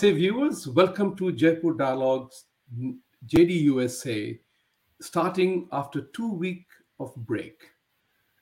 [0.00, 0.66] Namaste, viewers.
[0.66, 2.46] Welcome to Jaipur Dialogues
[3.26, 4.38] JDUSA,
[5.02, 6.64] starting after two week
[6.98, 7.60] of break.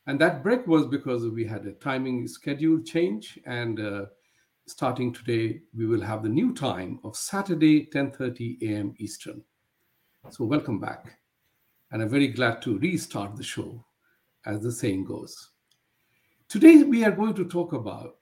[0.07, 3.41] And that break was because we had a timing schedule change.
[3.45, 4.07] And uh,
[4.69, 8.95] starting today, we will have the new time of Saturday, 10.30 a.m.
[8.99, 9.43] Eastern.
[10.31, 11.19] So welcome back.
[11.91, 13.85] And I'm very glad to restart the show,
[14.47, 15.51] as the saying goes.
[16.49, 18.15] Today, we are going to talk about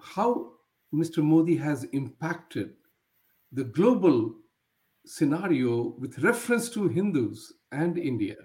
[0.00, 0.53] how
[0.94, 1.22] Mr.
[1.22, 2.74] Modi has impacted
[3.52, 4.34] the global
[5.04, 8.36] scenario with reference to Hindus and India.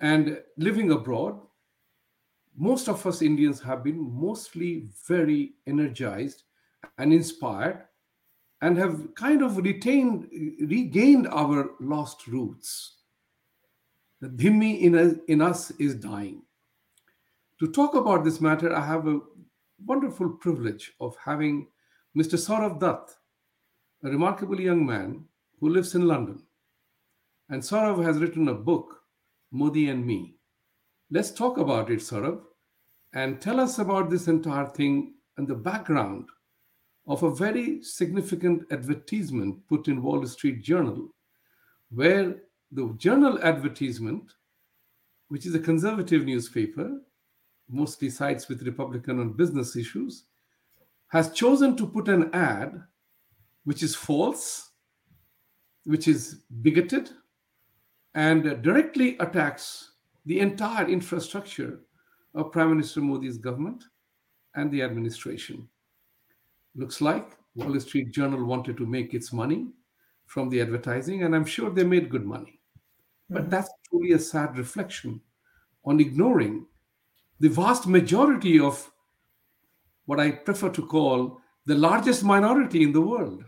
[0.00, 1.40] And living abroad,
[2.56, 6.44] most of us Indians have been mostly very energized
[6.98, 7.84] and inspired
[8.62, 10.28] and have kind of retained,
[10.60, 12.96] regained our lost roots.
[14.20, 16.42] The Dhimmi in, in us is dying.
[17.60, 19.20] To talk about this matter, I have a
[19.84, 21.68] wonderful privilege of having
[22.16, 22.34] Mr.
[22.34, 23.10] Saurav Dutt,
[24.04, 25.24] a remarkable young man
[25.60, 26.42] who lives in London.
[27.48, 29.02] And Saurav has written a book,
[29.50, 30.36] Modi and Me.
[31.10, 32.42] Let's talk about it, Saurav,
[33.14, 36.28] and tell us about this entire thing and the background
[37.06, 41.08] of a very significant advertisement put in Wall Street Journal,
[41.90, 42.36] where
[42.70, 44.32] the journal advertisement,
[45.28, 47.00] which is a conservative newspaper,
[47.68, 50.24] mostly sides with Republican on business issues,
[51.08, 52.82] has chosen to put an ad
[53.64, 54.70] which is false,
[55.84, 57.10] which is bigoted,
[58.14, 59.92] and directly attacks
[60.26, 61.80] the entire infrastructure
[62.34, 63.84] of Prime Minister Modi's government
[64.54, 65.68] and the administration.
[66.74, 69.68] Looks like Wall Street Journal wanted to make its money
[70.26, 72.60] from the advertising, and I'm sure they made good money.
[73.30, 73.50] But mm-hmm.
[73.50, 75.20] that's truly a sad reflection
[75.84, 76.66] on ignoring
[77.40, 78.90] the vast majority of
[80.06, 83.44] what I prefer to call the largest minority in the world,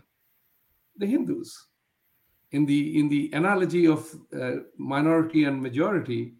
[0.97, 1.67] the Hindus.
[2.51, 6.33] In the in the analogy of uh, minority and majority,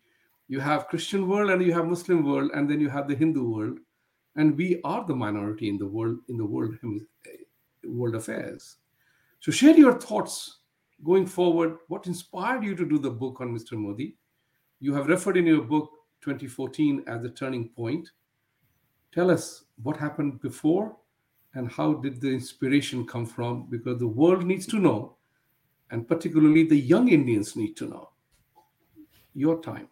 [0.50, 3.50] you have Christian world and you have Muslim world, and then you have the Hindu
[3.50, 3.80] world,
[4.36, 6.76] and we are the minority in the world in the world
[7.86, 8.76] world affairs.
[9.40, 10.60] So share your thoughts
[11.04, 11.78] going forward.
[11.88, 13.74] What inspired you to do the book on Mr.
[13.74, 14.18] Modi?
[14.80, 15.90] You have referred in your book
[16.22, 18.12] 2014 as a turning point.
[19.14, 20.96] Tell us what happened before
[21.54, 23.68] and how did the inspiration come from?
[23.70, 25.16] Because the world needs to know,
[25.90, 28.10] and particularly the young Indians need to know.
[29.34, 29.88] Your time.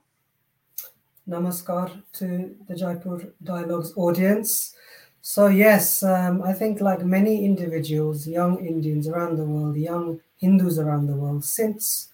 [1.27, 4.75] Namaskar to the Jaipur Dialogues audience.
[5.21, 10.79] So, yes, um, I think like many individuals, young Indians around the world, young Hindus
[10.79, 12.09] around the world, since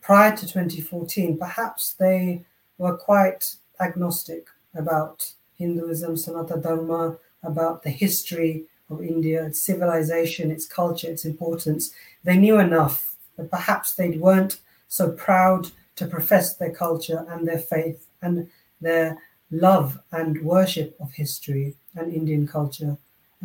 [0.00, 2.44] prior to 2014, perhaps they
[2.78, 10.66] were quite agnostic about Hinduism, Sanatana Dharma, about the history of India, its civilization, its
[10.66, 11.92] culture, its importance.
[12.24, 14.58] They knew enough, but perhaps they weren't
[14.88, 19.18] so proud to profess their culture and their faith and their
[19.50, 22.96] love and worship of history and Indian culture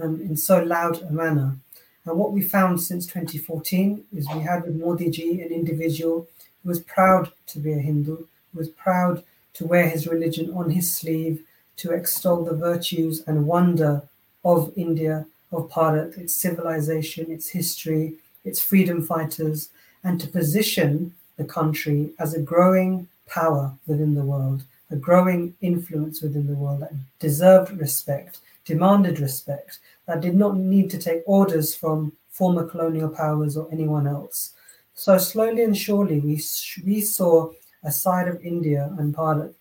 [0.01, 1.57] um, in so loud a manner.
[2.05, 6.27] And what we found since 2014 is we had with Modi ji an individual
[6.63, 9.23] who was proud to be a Hindu, was proud
[9.53, 11.43] to wear his religion on his sleeve,
[11.77, 14.03] to extol the virtues and wonder
[14.43, 19.69] of India, of Bharat, its civilization, its history, its freedom fighters,
[20.03, 26.21] and to position the country as a growing power within the world, a growing influence
[26.21, 31.75] within the world that deserved respect, demanded respect, that did not need to take orders
[31.75, 34.53] from former colonial powers or anyone else.
[34.95, 36.41] So slowly and surely, we,
[36.85, 37.51] we saw
[37.83, 39.53] a side of India and Bharat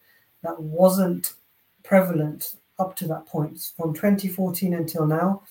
[0.43, 1.34] that wasn't
[1.83, 3.73] prevalent up to that point.
[3.77, 5.43] From 2014 until now,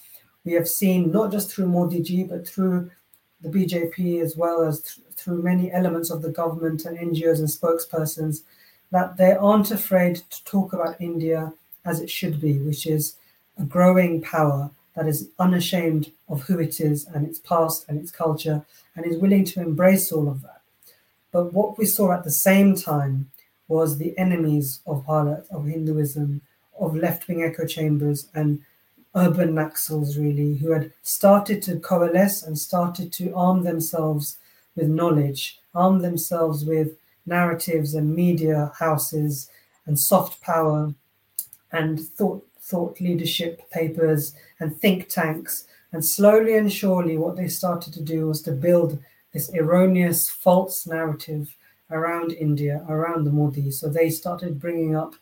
[0.46, 2.90] we have seen not just through Modi ji, but through
[3.42, 7.48] the BJP as well as th- through many elements of the government and NGOs and
[7.48, 8.44] spokespersons
[8.92, 11.54] that they aren't afraid to talk about India
[11.86, 13.18] as it should be, which is
[13.58, 18.12] a growing power that is unashamed of who it is and its past and its
[18.12, 18.66] culture
[18.96, 20.57] and is willing to embrace all of that.
[21.32, 23.32] But what we saw at the same time
[23.68, 26.42] was the enemies of Bharat, of Hinduism,
[26.80, 28.62] of left wing echo chambers, and
[29.16, 34.38] urban Naxals, really, who had started to coalesce and started to arm themselves
[34.76, 39.50] with knowledge, arm themselves with narratives and media houses
[39.86, 40.94] and soft power
[41.72, 45.66] and thought thought leadership papers and think tanks.
[45.94, 49.00] And slowly and surely what they started to do was to build
[49.34, 51.56] this erroneous, false narrative
[51.92, 53.72] around India, around the Modi.
[53.72, 55.16] So they started bringing up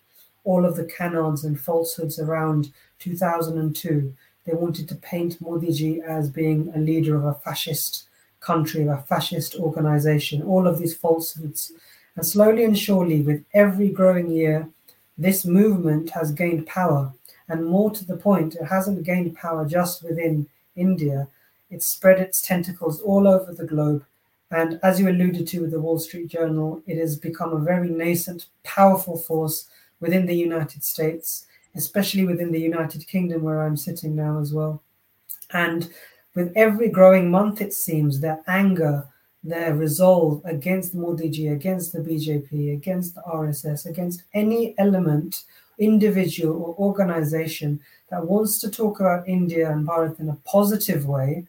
[0.44, 4.14] all of the canons and falsehoods around 2002,
[4.46, 8.08] They wanted to paint Modi as being a leader of a fascist
[8.40, 11.72] country, of a fascist organization, all of these falsehoods.
[12.16, 14.70] And slowly and surely, with every growing year,
[15.18, 17.12] this movement has gained power.
[17.50, 21.28] And more to the point, it hasn't gained power just within India,
[21.76, 24.06] it's spread its tentacles all over the globe.
[24.50, 27.90] And as you alluded to with the Wall Street Journal, it has become a very
[27.90, 29.68] nascent, powerful force
[30.00, 34.82] within the United States, especially within the United Kingdom, where I'm sitting now as well.
[35.52, 35.92] And
[36.34, 39.06] with every growing month, it seems, their anger,
[39.44, 45.44] their resolve against Modi ji, against the BJP, against the RSS, against any element,
[45.78, 51.46] individual or organization that wants to talk about India and Bharat in a positive way,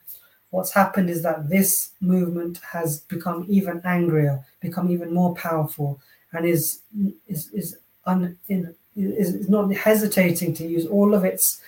[0.57, 6.01] what's happened is that this movement has become even angrier, become even more powerful,
[6.33, 6.81] and is
[7.29, 7.77] is is
[8.07, 11.61] un, in, is not hesitating to use all of its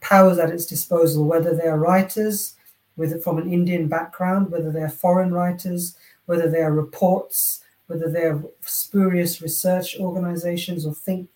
[0.00, 2.54] powers at its disposal, whether they are writers
[2.96, 5.94] with from an Indian background, whether they are foreign writers,
[6.24, 11.28] whether they are reports, whether they are spurious research organizations or think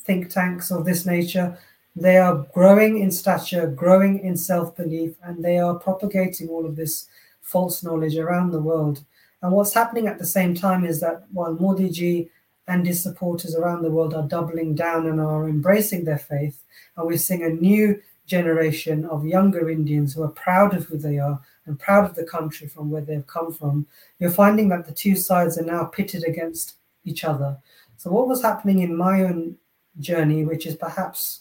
[0.00, 1.58] think tanks of this nature.
[1.94, 6.76] They are growing in stature, growing in self belief, and they are propagating all of
[6.76, 7.06] this
[7.42, 9.04] false knowledge around the world.
[9.42, 12.30] And what's happening at the same time is that while Modi ji
[12.68, 16.62] and his supporters around the world are doubling down and are embracing their faith,
[16.96, 21.18] and we're seeing a new generation of younger Indians who are proud of who they
[21.18, 23.86] are and proud of the country from where they've come from,
[24.18, 27.58] you're finding that the two sides are now pitted against each other.
[27.96, 29.56] So, what was happening in my own
[30.00, 31.40] journey, which is perhaps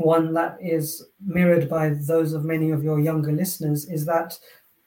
[0.00, 4.38] one that is mirrored by those of many of your younger listeners, is that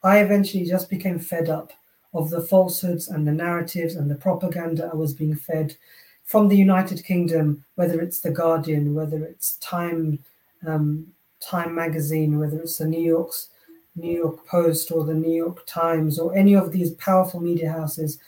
[0.02, 1.72] I eventually just became fed up
[2.12, 5.76] of the falsehoods and the narratives and the propaganda I was being fed
[6.24, 10.18] from the United Kingdom, whether it's the Guardian, whether it's Time,
[10.66, 11.06] um,
[11.40, 13.50] Time magazine, whether it's the New York's
[13.96, 18.18] New York Post or the New York Times or any of these powerful media houses,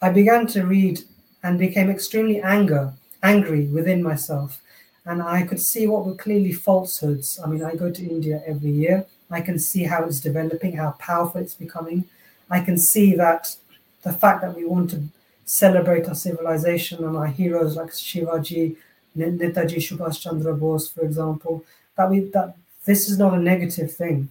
[0.00, 1.00] I began to read
[1.42, 4.62] and became extremely anger, angry within myself
[5.06, 7.40] and I could see what were clearly falsehoods.
[7.42, 9.06] I mean, I go to India every year.
[9.30, 12.04] I can see how it's developing, how powerful it's becoming.
[12.50, 13.56] I can see that
[14.02, 15.04] the fact that we want to
[15.44, 18.76] celebrate our civilization and our heroes like Shivaji,
[19.16, 21.64] Netaji Subhash Chandra Bose, for example,
[21.96, 24.28] that we that this is not a negative thing.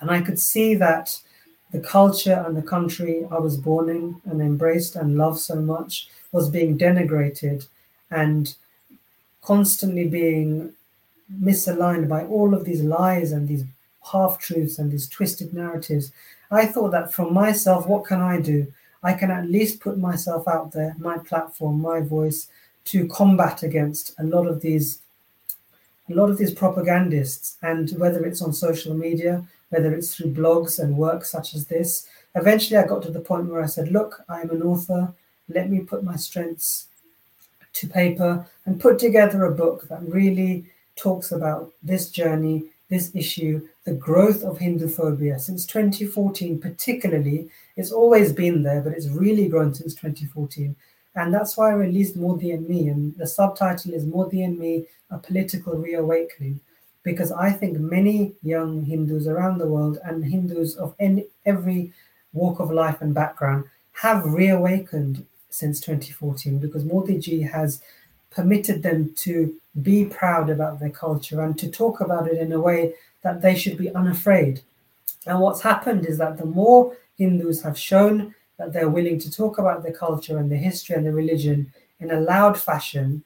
[0.00, 1.20] And I could see that
[1.70, 6.08] the culture and the country I was born in and embraced and loved so much
[6.32, 7.66] was being denigrated
[8.10, 8.54] and
[9.42, 10.72] constantly being
[11.40, 13.64] misaligned by all of these lies and these
[14.12, 16.12] half truths and these twisted narratives.
[16.50, 18.72] I thought that from myself, what can I do?
[19.02, 22.48] I can at least put myself out there, my platform, my voice,
[22.84, 24.98] to combat against a lot of these
[26.10, 30.80] a lot of these propagandists and whether it's on social media whether it's through blogs
[30.80, 34.24] and work such as this eventually i got to the point where i said look
[34.28, 35.12] i'm an author
[35.48, 36.88] let me put my strengths
[37.74, 40.66] to paper and put together a book that really
[40.96, 47.48] talks about this journey, this issue, the growth of Hindu phobia since 2014, particularly.
[47.76, 50.76] It's always been there, but it's really grown since 2014.
[51.14, 52.88] And that's why I released Modi and Me.
[52.88, 56.60] And the subtitle is Modi and Me A Political Reawakening.
[57.02, 61.92] Because I think many young Hindus around the world and Hindus of any, every
[62.32, 67.82] walk of life and background have reawakened since 2014 because Modi ji has
[68.30, 72.60] permitted them to be proud about their culture and to talk about it in a
[72.60, 74.60] way that they should be unafraid.
[75.26, 79.58] And what's happened is that the more Hindus have shown that they're willing to talk
[79.58, 83.22] about their culture and their history and their religion in a loud fashion,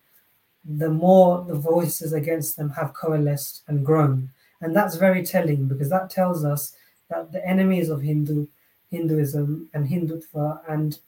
[0.64, 4.30] the more the voices against them have coalesced and grown.
[4.60, 6.74] And that's very telling because that tells us
[7.08, 8.46] that the enemies of Hindu
[8.90, 10.98] Hinduism and Hindutva and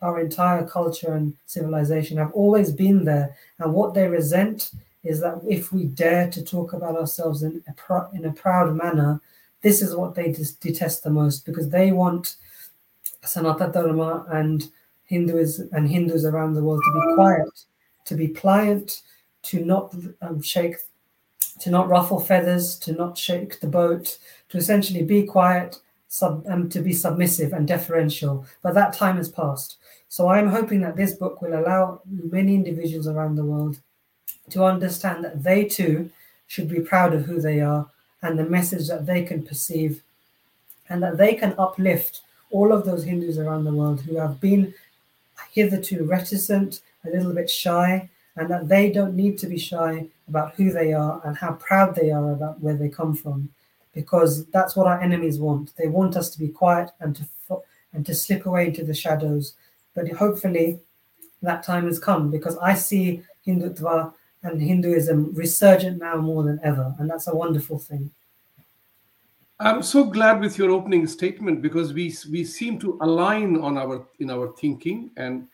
[0.00, 3.36] our entire culture and civilization have always been there.
[3.58, 4.70] And what they resent
[5.04, 8.76] is that if we dare to talk about ourselves in a, pr- in a proud
[8.76, 9.20] manner,
[9.62, 12.36] this is what they dis- detest the most because they want
[13.24, 14.70] Sanatana Dharma and
[15.04, 17.64] Hindus and Hindus around the world to be quiet,
[18.04, 19.02] to be pliant,
[19.42, 20.76] to not um, shake,
[21.60, 24.18] to not ruffle feathers, to not shake the boat,
[24.50, 28.46] to essentially be quiet, sub, um, to be submissive and deferential.
[28.62, 29.76] But that time has passed.
[30.08, 33.78] So I'm hoping that this book will allow many individuals around the world
[34.50, 36.10] to understand that they too
[36.46, 37.86] should be proud of who they are
[38.22, 40.02] and the message that they can perceive,
[40.88, 44.74] and that they can uplift all of those Hindus around the world who have been
[45.52, 50.54] hitherto reticent, a little bit shy, and that they don't need to be shy about
[50.54, 53.48] who they are and how proud they are about where they come from,
[53.98, 55.74] because that's what our enemies want.
[55.76, 57.24] They want us to be quiet and to
[57.92, 59.54] and to slip away into the shadows.
[59.96, 60.78] But hopefully,
[61.42, 64.12] that time has come because I see Hindutva
[64.44, 68.12] and Hinduism resurgent now more than ever, and that's a wonderful thing.
[69.58, 74.06] I'm so glad with your opening statement because we we seem to align on our
[74.20, 75.48] in our thinking and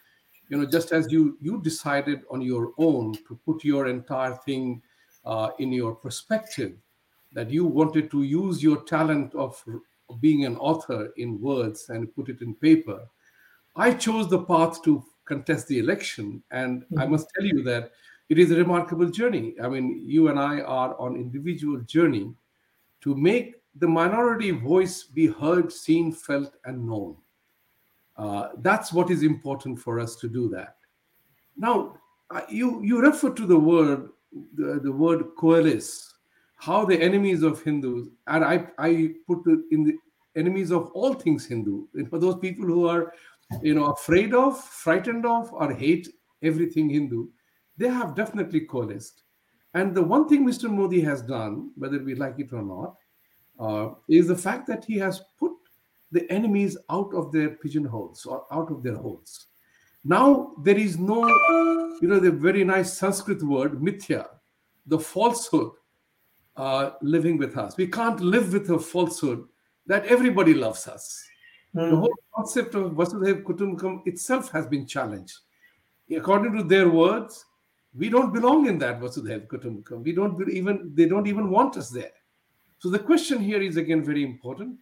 [0.51, 4.83] you know just as you you decided on your own to put your entire thing
[5.25, 6.73] uh, in your perspective
[7.35, 9.63] that you wanted to use your talent of
[10.21, 13.01] being an author in words and put it in paper
[13.77, 17.01] i chose the path to contest the election and mm-hmm.
[17.01, 17.91] i must tell you that
[18.29, 22.33] it is a remarkable journey i mean you and i are on individual journey
[23.01, 27.17] to make the minority voice be heard seen felt and known
[28.17, 30.77] uh, that's what is important for us to do that.
[31.57, 31.97] Now,
[32.49, 34.11] you you refer to the word
[34.55, 36.14] the, the word coalesce,
[36.65, 39.97] how the enemies of Hindus, and I I put in the
[40.37, 43.13] enemies of all things Hindu, for those people who are
[43.63, 46.09] you know afraid of, frightened of, or hate
[46.43, 47.27] everything Hindu,
[47.77, 49.23] they have definitely coalesced.
[49.75, 50.71] And the one thing Mr.
[50.71, 52.95] Modi has done, whether we like it or not,
[53.59, 55.53] uh, is the fact that he has put
[56.13, 59.47] the enemies out of their pigeonholes or out of their holes.
[60.05, 61.27] Now there is no,
[62.01, 64.29] you know, the very nice Sanskrit word, mithya,
[64.87, 65.73] the falsehood
[66.57, 67.77] uh, living with us.
[67.77, 69.45] We can't live with a falsehood
[69.87, 71.25] that everybody loves us.
[71.75, 71.91] Mm.
[71.91, 75.39] The whole concept of Vasudhaiva Kutumbakam itself has been challenged.
[76.15, 77.45] According to their words,
[77.97, 80.03] we don't belong in that Vasudhaiva Kutumbakam.
[80.03, 82.13] We don't even, they don't even want us there.
[82.79, 84.79] So the question here is again very important.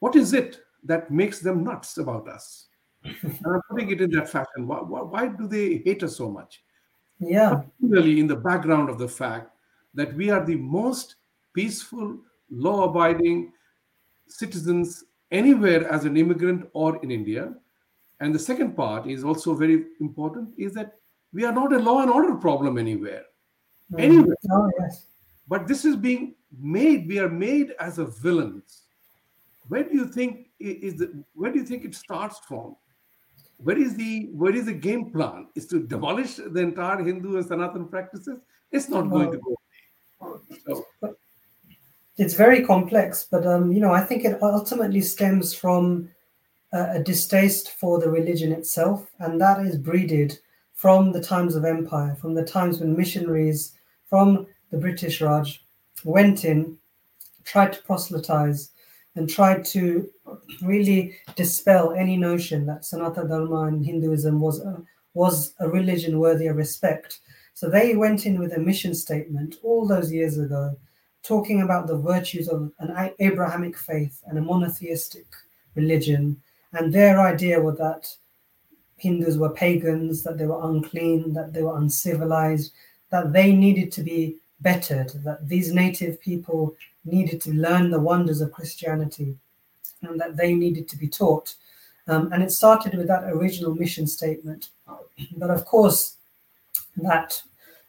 [0.00, 2.66] What is it that makes them nuts about us?
[3.04, 4.66] and I'm putting it in that fashion.
[4.66, 6.62] Why, why, why, do they hate us so much?
[7.18, 7.62] Yeah.
[7.78, 9.50] Particularly in the background of the fact
[9.94, 11.16] that we are the most
[11.54, 12.18] peaceful,
[12.50, 13.52] law abiding
[14.28, 17.54] citizens anywhere as an immigrant or in India.
[18.20, 20.94] And the second part is also very important is that
[21.32, 23.24] we are not a law and order problem anywhere.
[23.92, 24.00] Mm.
[24.00, 24.36] Anywhere.
[24.50, 25.06] Oh, yes.
[25.48, 28.82] But this is being made, we are made as a villains
[29.70, 32.76] where do you think is the, where do you think it starts from
[33.58, 37.46] where is the where is the game plan is to demolish the entire hindu and
[37.46, 38.38] sanatan practices
[38.72, 39.54] it's not going to go
[42.16, 46.08] it's very complex but um, you know i think it ultimately stems from
[46.72, 50.38] a, a distaste for the religion itself and that is breeded
[50.74, 53.72] from the times of empire from the times when missionaries
[54.08, 55.64] from the british raj
[56.04, 56.76] went in
[57.44, 58.70] tried to proselytize
[59.16, 60.08] and tried to
[60.62, 64.82] really dispel any notion that Sanatana Dharma and Hinduism was a,
[65.14, 67.20] was a religion worthy of respect.
[67.54, 70.76] So they went in with a mission statement all those years ago,
[71.22, 75.26] talking about the virtues of an Abrahamic faith and a monotheistic
[75.74, 76.40] religion.
[76.72, 78.14] And their idea was that
[78.96, 82.72] Hindus were pagans, that they were unclean, that they were uncivilized,
[83.10, 88.40] that they needed to be bettered, that these native people needed to learn the wonders
[88.40, 89.36] of Christianity
[90.02, 91.54] and that they needed to be taught.
[92.08, 94.70] Um, and it started with that original mission statement.
[95.36, 96.16] But of course,
[97.02, 97.42] that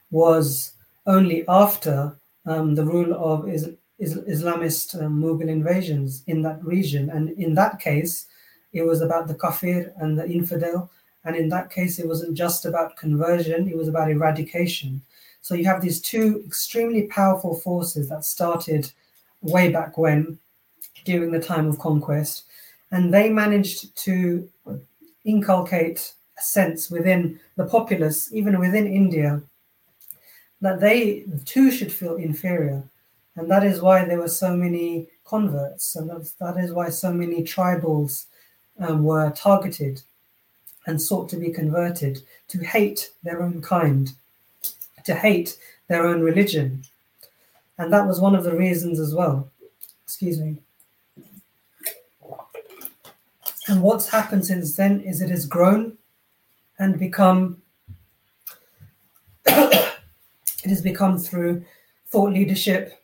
[0.09, 0.73] was
[1.05, 2.15] only after
[2.45, 7.09] um, the rule of is, is, Islamist um, Mughal invasions in that region.
[7.09, 8.25] And in that case,
[8.73, 10.89] it was about the kafir and the infidel.
[11.23, 15.01] And in that case, it wasn't just about conversion, it was about eradication.
[15.41, 18.91] So you have these two extremely powerful forces that started
[19.41, 20.39] way back when,
[21.03, 22.43] during the time of conquest,
[22.91, 24.47] and they managed to
[25.25, 29.41] inculcate sense within the populace, even within India,
[30.61, 32.83] that they too should feel inferior.
[33.35, 37.43] And that is why there were so many converts, and that is why so many
[37.43, 38.25] tribals
[38.79, 40.01] um, were targeted
[40.85, 44.11] and sought to be converted to hate their own kind
[45.05, 45.57] to hate
[45.87, 46.83] their own religion.
[47.77, 49.49] And that was one of the reasons as well.
[50.03, 50.57] Excuse me.
[53.67, 55.97] And what's happened since then is it has grown
[56.81, 57.61] and become
[59.45, 59.99] it
[60.65, 61.63] has become through
[62.07, 63.03] thought leadership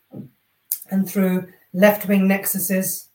[0.89, 3.07] and through left-wing nexuses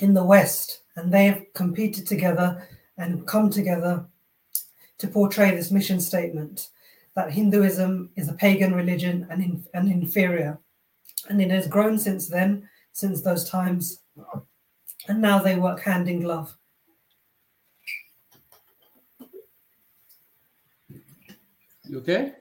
[0.00, 0.80] in the West.
[0.96, 4.06] And they have competed together and come together
[4.96, 6.68] to portray this mission statement
[7.14, 10.58] that Hinduism is a pagan religion and, in, and inferior.
[11.28, 14.00] And it has grown since then, since those times.
[15.06, 16.54] And now they work hand in glove.
[21.92, 22.32] You okay?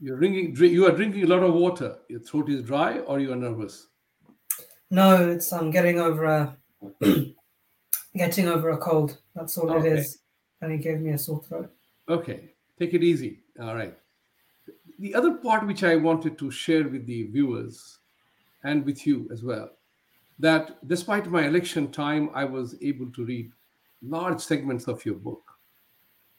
[0.00, 0.54] You're drinking.
[0.54, 1.98] Drink, you are drinking a lot of water.
[2.08, 3.86] Your throat is dry, or you are nervous.
[4.90, 6.56] No, it's I'm getting over a
[8.16, 9.18] getting over a cold.
[9.36, 9.90] That's all okay.
[9.90, 10.18] it is.
[10.60, 11.72] And he gave me a sore throat.
[12.08, 13.38] Okay, take it easy.
[13.62, 13.96] All right.
[14.98, 18.00] The other part which I wanted to share with the viewers
[18.64, 19.70] and with you as well,
[20.40, 23.52] that despite my election time, I was able to read
[24.02, 25.42] large segments of your book.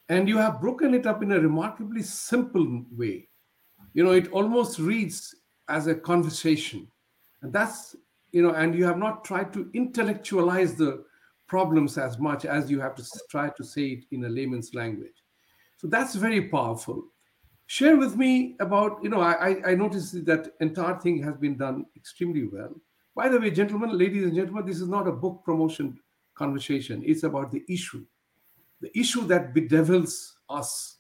[0.10, 3.28] And you have broken it up in a remarkably simple way.
[3.94, 5.36] You know, it almost reads
[5.68, 6.88] as a conversation.
[7.42, 7.96] And that's,
[8.32, 11.04] you know, and you have not tried to intellectualize the
[11.48, 15.24] problems as much as you have to try to say it in a layman's language.
[15.78, 17.04] So that's very powerful.
[17.68, 21.86] Share with me about, you know, I, I noticed that entire thing has been done
[21.96, 22.74] extremely well.
[23.16, 26.00] By the way, gentlemen, ladies and gentlemen, this is not a book promotion
[26.38, 27.04] conversation.
[27.06, 28.06] It's about the issue,
[28.82, 30.98] the issue that bedevils us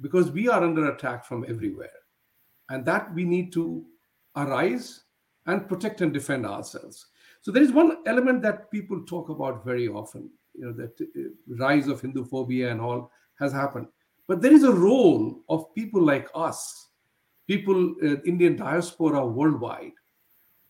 [0.00, 1.90] because we are under attack from everywhere.
[2.68, 3.84] And that we need to
[4.36, 5.04] arise
[5.46, 7.06] and protect and defend ourselves.
[7.42, 11.30] So there is one element that people talk about very often, you know, that uh,
[11.58, 13.88] rise of Hindu phobia and all has happened.
[14.28, 16.88] But there is a role of people like us,
[17.46, 19.92] people, uh, Indian diaspora worldwide.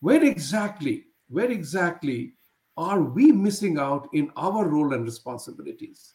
[0.01, 2.35] Where exactly, where exactly
[2.77, 6.15] are we missing out in our role and responsibilities?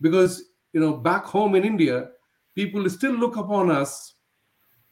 [0.00, 2.10] Because, you know, back home in India,
[2.54, 4.14] people still look upon us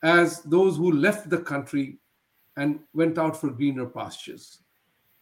[0.02, 1.98] as those who left the country
[2.56, 4.60] and went out for greener pastures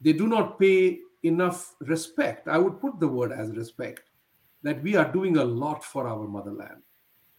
[0.02, 2.48] they do not pay enough respect.
[2.48, 4.10] I would put the word as respect
[4.62, 6.82] that we are doing a lot for our motherland,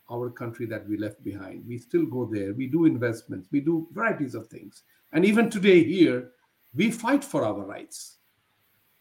[0.09, 1.65] our country that we left behind.
[1.67, 2.53] We still go there.
[2.53, 3.49] We do investments.
[3.51, 4.83] We do varieties of things.
[5.11, 6.31] And even today here,
[6.73, 8.17] we fight for our rights.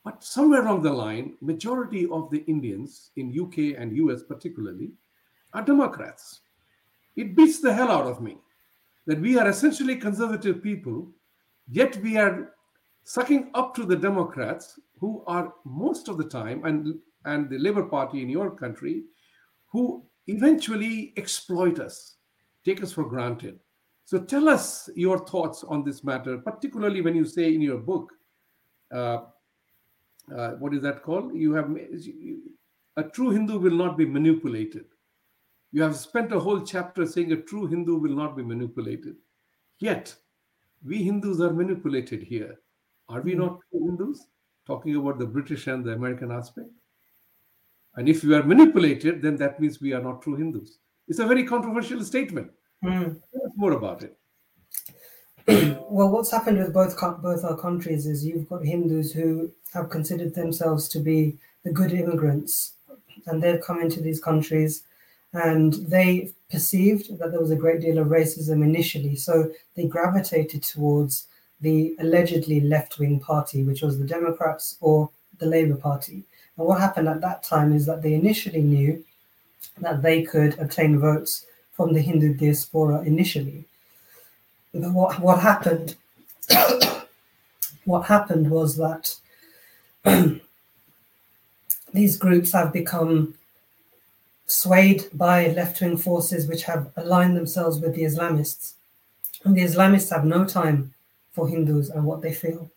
[0.05, 4.93] But somewhere along the line, majority of the Indians in UK and US particularly
[5.53, 6.41] are Democrats.
[7.17, 8.39] It beats the hell out of me
[9.07, 11.09] that we are essentially conservative people,
[11.69, 12.55] yet we are
[13.05, 17.85] sucking up to the Democrats, who are most of the time, and, and the Labour
[17.85, 19.03] Party in your country,
[19.67, 22.17] who eventually exploit us,
[22.65, 23.59] take us for granted.
[24.05, 28.13] So tell us your thoughts on this matter, particularly when you say in your book,
[28.93, 29.23] uh,
[30.35, 31.35] uh, what is that called?
[31.35, 31.75] You have
[32.97, 34.85] a true Hindu will not be manipulated.
[35.73, 39.17] You have spent a whole chapter saying a true Hindu will not be manipulated.
[39.79, 40.15] Yet,
[40.85, 42.61] we Hindus are manipulated here.
[43.09, 44.27] Are we not Hindus?
[44.67, 46.69] Talking about the British and the American aspect.
[47.97, 50.79] And if we are manipulated, then that means we are not true Hindus.
[51.09, 52.51] It's a very controversial statement.
[52.85, 53.21] Mm.
[53.57, 54.17] more about it.
[55.49, 60.35] well, what's happened with both both our countries is you've got Hindus who have considered
[60.35, 62.75] themselves to be the good immigrants,
[63.27, 64.85] and they've come into these countries,
[65.33, 70.63] and they perceived that there was a great deal of racism initially, so they gravitated
[70.63, 71.27] towards
[71.61, 76.25] the allegedly left wing party, which was the Democrats or the Labour Party.
[76.57, 79.05] And what happened at that time is that they initially knew
[79.81, 83.65] that they could obtain votes from the Hindu diaspora initially.
[84.73, 85.97] But what, what happened
[87.85, 89.17] what happened was that
[91.93, 93.35] these groups have become
[94.47, 98.75] swayed by left-wing forces which have aligned themselves with the Islamists.
[99.45, 100.95] And the Islamists have no time
[101.33, 102.71] for Hindus and what they feel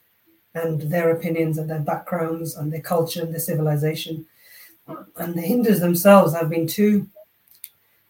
[0.54, 4.26] and their opinions and their backgrounds and their culture and their civilization.
[5.18, 7.08] And the Hindus themselves have been too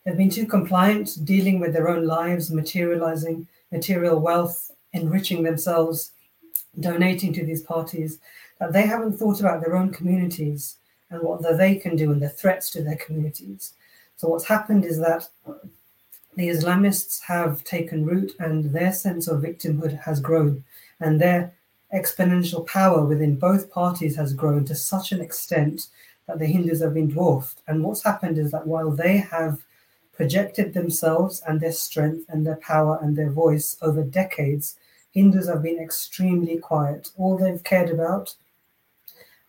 [0.03, 6.11] they've been too compliant, dealing with their own lives, materializing material wealth, enriching themselves,
[6.79, 8.19] donating to these parties,
[8.59, 10.77] that they haven't thought about their own communities
[11.09, 13.73] and what they can do and the threats to their communities.
[14.17, 15.27] So what's happened is that
[16.35, 20.63] the Islamists have taken root and their sense of victimhood has grown,
[20.99, 21.53] and their
[21.93, 25.87] exponential power within both parties has grown to such an extent
[26.27, 27.61] that the Hindus have been dwarfed.
[27.67, 29.59] And what's happened is that while they have
[30.15, 34.77] projected themselves and their strength and their power and their voice over decades,
[35.11, 37.09] Hindus have been extremely quiet.
[37.17, 38.35] All they've cared about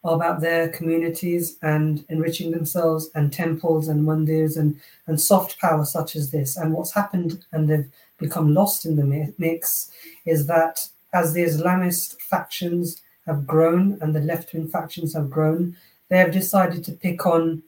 [0.04, 5.84] are about their communities and enriching themselves and temples and mandirs and, and soft power
[5.84, 6.56] such as this.
[6.56, 9.90] And what's happened and they've become lost in the mix
[10.24, 15.76] is that as the Islamist factions have grown and the left wing factions have grown,
[16.08, 17.62] they have decided to pick on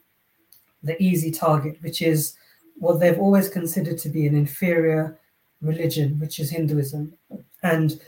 [0.81, 2.35] the easy target, which is
[2.79, 5.19] what they've always considered to be an inferior
[5.61, 7.13] religion, which is Hinduism.
[7.61, 7.99] And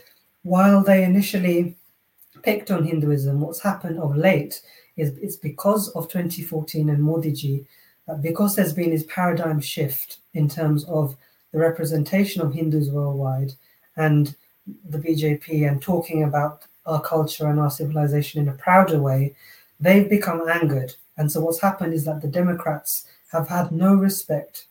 [0.42, 1.76] while they initially
[2.42, 4.62] picked on Hinduism, what's happened of late
[4.96, 7.66] is it's because of 2014 and Modi ji,
[8.08, 11.16] uh, because there's been this paradigm shift in terms of
[11.52, 13.52] the representation of Hindus worldwide
[13.96, 14.34] and
[14.88, 19.34] the BJP and talking about our culture and our civilization in a prouder way,
[19.78, 20.94] they've become angered.
[21.16, 24.66] And so what's happened is that the Democrats have had no respect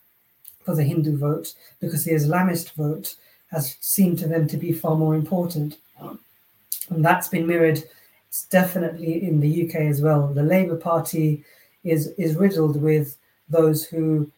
[0.64, 3.16] for the Hindu vote because the Islamist vote
[3.50, 5.78] has seemed to them to be far more important.
[6.90, 7.84] And that's been mirrored
[8.50, 10.28] definitely in the UK as well.
[10.28, 11.44] The Labour Party
[11.84, 13.18] is is riddled with
[13.50, 14.32] those who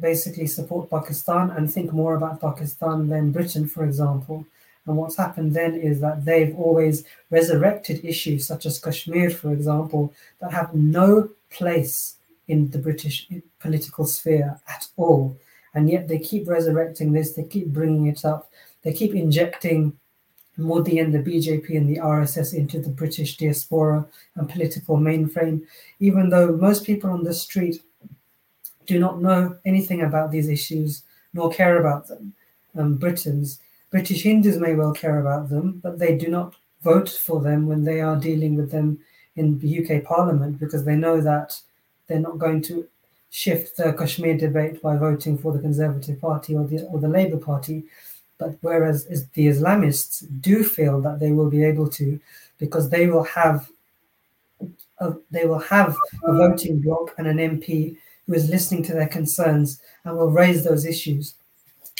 [0.00, 4.46] basically support Pakistan and think more about Pakistan than Britain, for example.
[4.86, 10.14] And what's happened then is that they've always resurrected issues such as Kashmir, for example,
[10.40, 12.17] that have no place
[12.48, 13.28] in the British
[13.60, 15.38] political sphere at all.
[15.74, 18.50] And yet they keep resurrecting this, they keep bringing it up,
[18.82, 19.96] they keep injecting
[20.56, 25.62] Modi and the BJP and the RSS into the British diaspora and political mainframe,
[26.00, 27.80] even though most people on the street
[28.86, 32.34] do not know anything about these issues nor care about them.
[32.76, 37.40] Um, Britons, British Hindus may well care about them, but they do not vote for
[37.40, 38.98] them when they are dealing with them
[39.36, 41.60] in the UK Parliament because they know that
[42.08, 42.88] they're not going to
[43.30, 47.36] shift the Kashmir debate by voting for the Conservative Party or the or the Labour
[47.36, 47.84] Party.
[48.38, 52.20] But whereas the Islamists do feel that they will be able to,
[52.58, 53.68] because they will have
[54.98, 59.08] a, they will have a voting bloc and an MP who is listening to their
[59.08, 61.34] concerns and will raise those issues.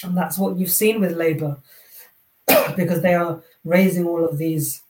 [0.05, 1.59] And that's what you've seen with Labour,
[2.77, 4.83] because they are raising all of these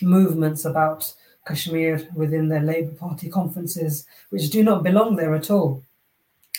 [0.00, 1.12] movements about
[1.48, 5.82] Kashmir within their Labour Party conferences, which do not belong there at all.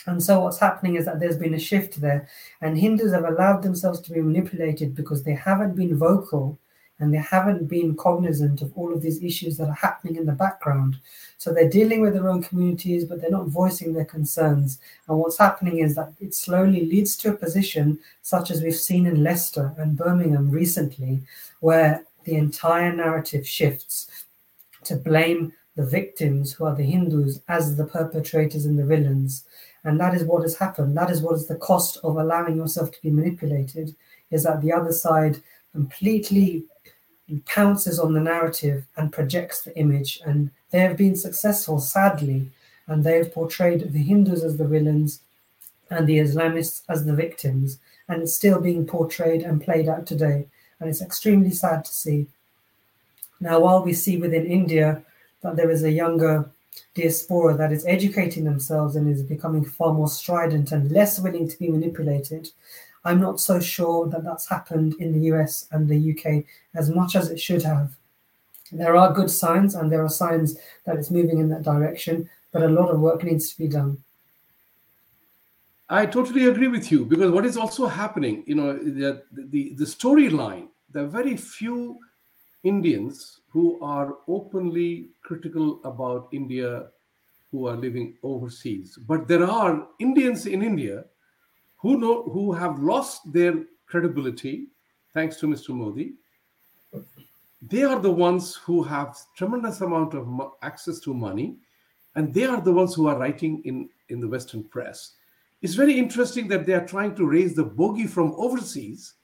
[0.07, 2.27] And so what's happening is that there's been a shift there,
[2.61, 6.57] and Hindus have allowed themselves to be manipulated because they haven't been vocal
[6.99, 10.33] and they haven't been cognizant of all of these issues that are happening in the
[10.33, 10.97] background.
[11.37, 14.79] So they're dealing with their own communities, but they're not voicing their concerns.
[15.07, 19.05] And what's happening is that it slowly leads to a position such as we've seen
[19.05, 21.21] in Leicester and Birmingham recently,
[21.61, 24.25] where the entire narrative shifts
[24.83, 29.45] to blame the victims, who are the Hindus, as the perpetrators and the villains.
[29.83, 30.97] And that is what has happened.
[30.97, 33.95] That is what is the cost of allowing yourself to be manipulated,
[34.29, 36.65] is that the other side completely
[37.45, 40.19] pounces on the narrative and projects the image.
[40.25, 42.51] And they have been successful, sadly,
[42.87, 45.21] and they have portrayed the Hindus as the villains
[45.91, 47.79] and the Islamists as the victims.
[48.07, 50.47] And it's still being portrayed and played out today.
[50.79, 52.27] And it's extremely sad to see.
[53.39, 55.03] Now, while we see within India
[55.41, 56.49] that there is a younger
[56.93, 61.57] diaspora that is educating themselves and is becoming far more strident and less willing to
[61.57, 62.49] be manipulated,
[63.05, 66.43] I'm not so sure that that's happened in the US and the UK
[66.75, 67.95] as much as it should have.
[68.71, 72.61] There are good signs and there are signs that it's moving in that direction, but
[72.61, 74.03] a lot of work needs to be done.
[75.89, 79.85] I totally agree with you because what is also happening, you know, the, the, the
[79.85, 81.97] storyline, there are very few
[82.63, 86.87] Indians who are openly critical about India
[87.51, 88.97] who are living overseas.
[89.07, 91.05] But there are Indians in India
[91.77, 94.67] who know who have lost their credibility
[95.13, 95.69] thanks to Mr.
[95.69, 96.13] Modi.
[97.61, 100.27] They are the ones who have tremendous amount of
[100.61, 101.57] access to money,
[102.15, 105.13] and they are the ones who are writing in, in the Western press.
[105.61, 109.15] It's very interesting that they are trying to raise the bogey from overseas,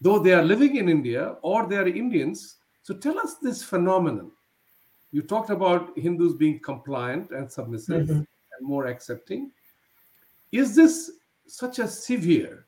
[0.00, 4.30] though they are living in India or they are Indians so tell us this phenomenon.
[5.10, 8.16] You talked about Hindus being compliant and submissive mm-hmm.
[8.18, 9.50] and more accepting.
[10.52, 11.12] Is this
[11.46, 12.66] such a severe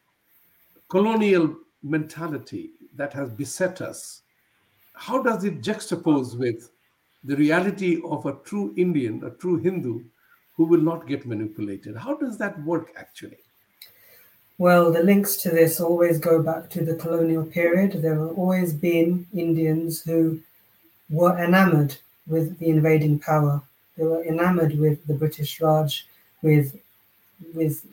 [0.88, 4.22] colonial mentality that has beset us?
[4.94, 6.70] How does it juxtapose with
[7.22, 10.02] the reality of a true Indian, a true Hindu,
[10.55, 11.94] who will not get manipulated?
[11.94, 13.44] How does that work actually?
[14.59, 17.92] Well, the links to this always go back to the colonial period.
[17.92, 20.40] There have always been Indians who
[21.11, 23.61] were enamored with the invading power.
[23.97, 26.07] They were enamored with the British Raj,
[26.40, 26.75] with
[27.55, 27.85] with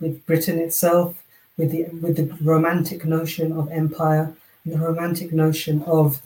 [0.00, 1.22] with Britain itself,
[1.56, 4.34] with the with the romantic notion of empire,
[4.66, 6.20] the romantic notion of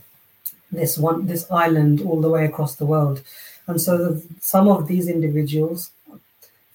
[0.72, 3.22] this one this island all the way across the world.
[3.66, 5.90] And so the, some of these individuals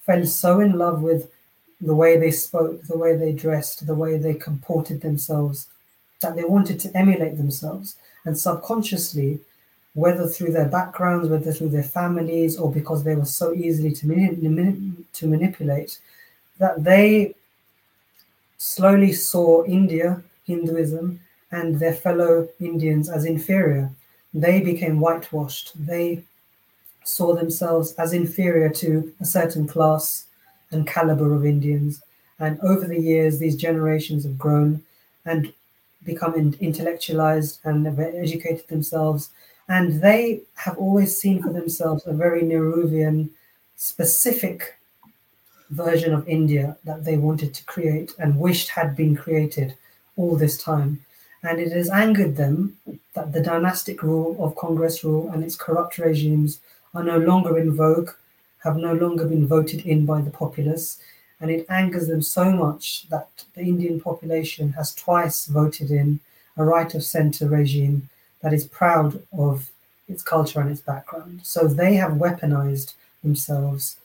[0.06, 1.28] fell so in love with
[1.80, 5.68] the way they spoke, the way they dressed, the way they comported themselves,
[6.20, 7.96] that they wanted to emulate themselves.
[8.24, 9.40] And subconsciously,
[9.94, 14.06] whether through their backgrounds, whether through their families, or because they were so easily to,
[14.06, 15.98] mani- to manipulate,
[16.58, 17.34] that they
[18.58, 23.90] slowly saw India, Hinduism, and their fellow Indians as inferior.
[24.32, 25.72] They became whitewashed.
[25.86, 26.24] They
[27.04, 30.24] saw themselves as inferior to a certain class
[30.74, 32.02] and caliber of Indians.
[32.38, 34.82] And over the years, these generations have grown
[35.24, 35.52] and
[36.04, 39.30] become intellectualized and have educated themselves.
[39.68, 43.30] And they have always seen for themselves a very Nehruvian
[43.76, 44.76] specific
[45.70, 49.74] version of India that they wanted to create and wished had been created
[50.16, 51.00] all this time.
[51.42, 52.76] And it has angered them
[53.14, 56.60] that the dynastic rule of Congress rule and its corrupt regimes
[56.94, 58.10] are no longer in vogue,
[58.64, 60.98] have no longer been voted in by the populace,
[61.40, 66.18] and it angers them so much that the Indian population has twice voted in
[66.56, 68.08] a right of centre regime
[68.40, 69.70] that is proud of
[70.08, 71.40] its culture and its background.
[71.42, 73.96] So they have weaponized themselves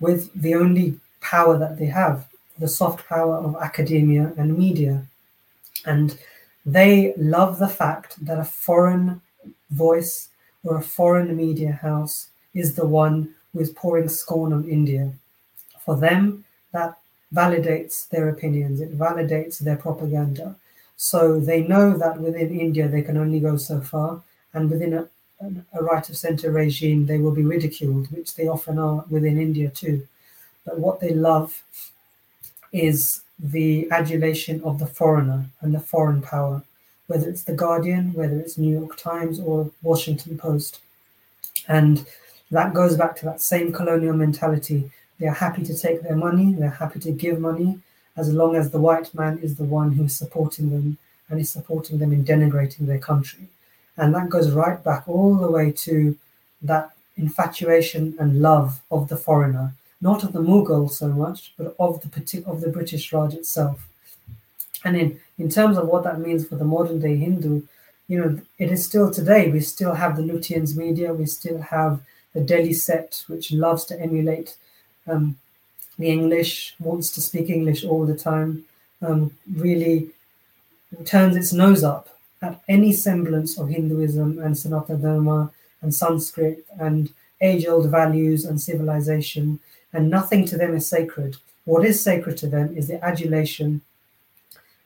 [0.00, 2.26] with the only power that they have,
[2.58, 5.06] the soft power of academia and media.
[5.84, 6.18] And
[6.66, 9.20] they love the fact that a foreign
[9.70, 10.28] voice
[10.62, 15.12] or a foreign media house is the one who is pouring scorn on India.
[15.86, 16.98] For them, that
[17.32, 20.56] validates their opinions, it validates their propaganda.
[20.96, 25.08] So they know that within India they can only go so far, and within a,
[25.72, 29.70] a right of center regime they will be ridiculed, which they often are within India
[29.70, 30.06] too.
[30.66, 31.62] But what they love
[32.72, 36.62] is the adulation of the foreigner and the foreign power,
[37.06, 40.80] whether it's The Guardian, whether it's New York Times or Washington Post.
[41.68, 42.06] And
[42.50, 46.54] that goes back to that same colonial mentality they are happy to take their money,
[46.54, 47.78] they're happy to give money,
[48.16, 51.50] as long as the white man is the one who is supporting them and is
[51.50, 53.48] supporting them in denigrating their country.
[53.96, 56.16] And that goes right back all the way to
[56.62, 62.00] that infatuation and love of the foreigner, not of the Mughal so much, but of
[62.02, 63.88] the of the British Raj itself.
[64.84, 67.62] And in, in terms of what that means for the modern day Hindu,
[68.08, 72.00] you know, it is still today, we still have the Lutyens media, we still have
[72.34, 74.56] the Delhi set, which loves to emulate
[75.06, 75.36] um,
[75.98, 78.64] the English, wants to speak English all the time,
[79.00, 80.10] um, really
[81.04, 82.08] turns its nose up
[82.42, 85.50] at any semblance of Hinduism and Sanatana Dharma
[85.82, 89.60] and Sanskrit and age old values and civilization,
[89.92, 91.36] and nothing to them is sacred.
[91.64, 93.80] What is sacred to them is the adulation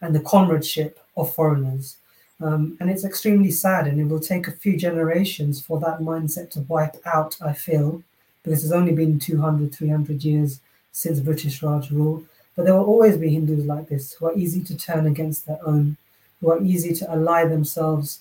[0.00, 1.96] and the comradeship of foreigners.
[2.40, 6.50] Um, and it's extremely sad, and it will take a few generations for that mindset
[6.50, 8.02] to wipe out, I feel,
[8.42, 10.60] because it's only been 200, 300 years
[10.92, 12.24] since British Raj rule.
[12.54, 15.58] But there will always be Hindus like this who are easy to turn against their
[15.64, 15.96] own,
[16.40, 18.20] who are easy to ally themselves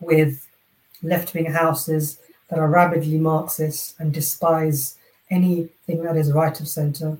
[0.00, 0.46] with
[1.02, 4.96] left wing houses that are rabidly Marxist and despise
[5.30, 7.18] anything that is right of center.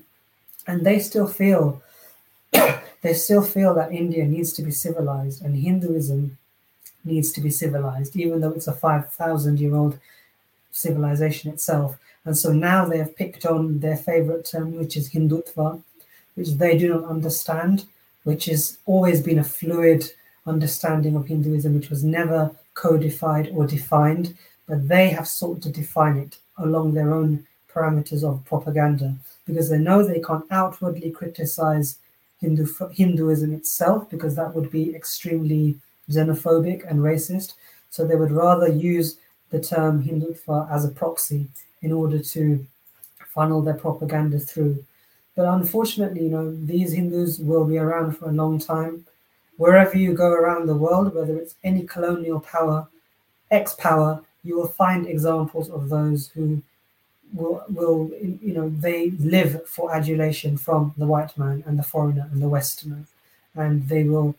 [0.67, 1.81] And they still feel
[3.05, 6.39] they still feel that India needs to be civilized and Hinduism
[7.03, 9.99] needs to be civilized, even though it's a 5,000 year old
[10.71, 11.99] civilization itself.
[12.25, 15.83] And so now they have picked on their favorite term, which is Hindutva,
[16.33, 17.85] which they do not understand,
[18.23, 20.11] which has always been a fluid
[20.47, 24.35] understanding of Hinduism, which was never codified or defined,
[24.67, 29.13] but they have sought to define it along their own parameters of propaganda
[29.45, 31.99] because they know they can't outwardly criticize
[32.41, 35.77] Hindu, Hinduism itself because that would be extremely
[36.09, 37.53] xenophobic and racist.
[37.89, 39.17] So they would rather use
[39.49, 41.47] the term Hindutva as a proxy
[41.81, 42.65] in order to
[43.33, 44.83] funnel their propaganda through.
[45.35, 49.05] But unfortunately, you know, these Hindus will be around for a long time.
[49.57, 52.87] Wherever you go around the world, whether it's any colonial power,
[53.51, 56.61] ex power, you will find examples of those who
[57.33, 62.29] will, will, you know, they live for adulation from the white man and the foreigner
[62.31, 63.05] and the Westerner.
[63.55, 64.35] And they will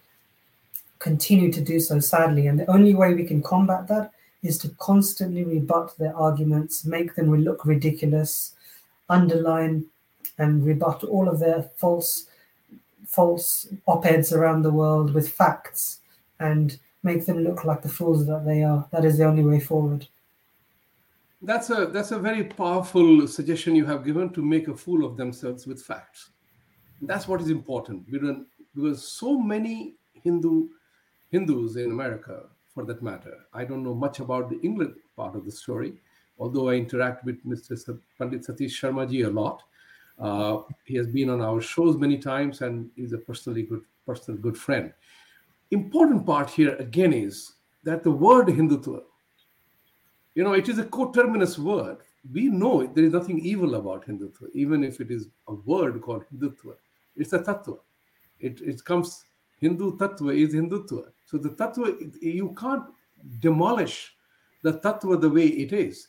[0.98, 2.46] continue to do so sadly.
[2.46, 7.14] And the only way we can combat that is to constantly rebut their arguments, make
[7.14, 8.54] them look ridiculous,
[9.08, 9.86] underline
[10.38, 12.26] and rebut all of their false
[13.06, 16.00] false op-eds around the world with facts
[16.40, 18.86] and make them look like the fools that they are.
[18.90, 20.08] That is the only way forward.
[21.46, 25.16] That's a that's a very powerful suggestion you have given to make a fool of
[25.16, 26.30] themselves with facts.
[27.00, 28.10] That's what is important.
[28.10, 30.66] Because so many Hindu
[31.30, 33.34] Hindus in America for that matter.
[33.54, 35.94] I don't know much about the England part of the story,
[36.36, 37.96] although I interact with Mr.
[38.18, 39.62] Pandit Satish Sharma ji a lot.
[40.18, 44.40] Uh, he has been on our shows many times and is a personally good, personal
[44.40, 44.92] good friend.
[45.70, 47.52] Important part here again is
[47.84, 49.02] that the word Hindutva,
[50.36, 51.96] you know, it is a coterminous word.
[52.32, 56.24] We know there is nothing evil about Hindutva, even if it is a word called
[56.32, 56.74] Hindutva.
[57.16, 57.78] It's a tattva.
[58.38, 59.24] It, it comes,
[59.60, 61.06] Hindu tattva is Hindutva.
[61.24, 62.84] So the tattva, you can't
[63.40, 64.14] demolish
[64.62, 66.08] the tattva the way it is.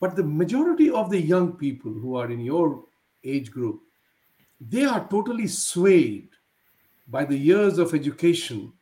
[0.00, 2.84] But the majority of the young people who are in your
[3.24, 3.82] age group
[4.60, 6.28] they are totally swayed
[7.08, 8.72] by the years of education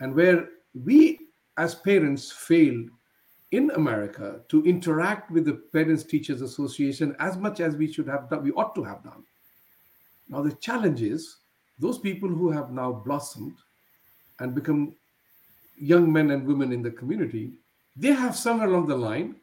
[0.00, 1.18] and where we
[1.56, 2.90] as parents failed
[3.52, 8.28] in America to interact with the Parents Teachers Association as much as we should have
[8.28, 9.22] done, we ought to have done.
[10.28, 11.36] Now, the challenge is
[11.78, 13.56] those people who have now blossomed
[14.40, 14.96] and become
[15.78, 17.52] young men and women in the community,
[17.94, 19.36] they have somewhere along the line,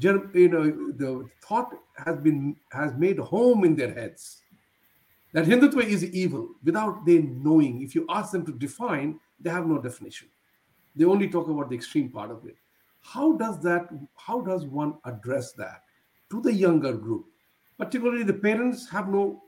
[0.00, 0.64] you know,
[0.96, 4.42] the thought has been has made home in their heads
[5.32, 7.82] that Hindutva is evil without they knowing.
[7.82, 10.28] If you ask them to define, they have no definition.
[10.96, 12.56] They only talk about the extreme part of it.
[13.04, 13.88] How does that?
[14.16, 15.82] How does one address that
[16.30, 17.26] to the younger group?
[17.78, 19.42] Particularly, the parents have no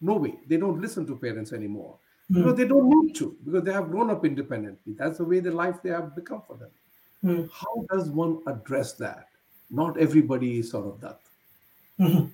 [0.00, 0.34] no way.
[0.46, 1.96] They don't listen to parents anymore
[2.30, 2.34] mm.
[2.36, 4.94] because they don't need to because they have grown up independently.
[4.94, 6.70] That's the way the life they have become for them.
[7.24, 7.50] Mm.
[7.52, 9.28] How does one address that?
[9.70, 11.20] Not everybody is sort of that.
[11.98, 12.26] Mm-hmm.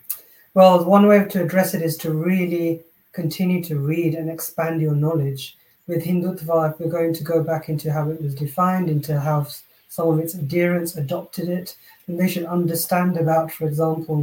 [0.55, 2.83] Well, one way to address it is to really
[3.13, 5.57] continue to read and expand your knowledge.
[5.87, 9.47] With Hindutva, if we're going to go back into how it was defined, into how
[9.95, 11.77] some of its adherents adopted it,
[12.07, 14.19] And they should understand about, for example,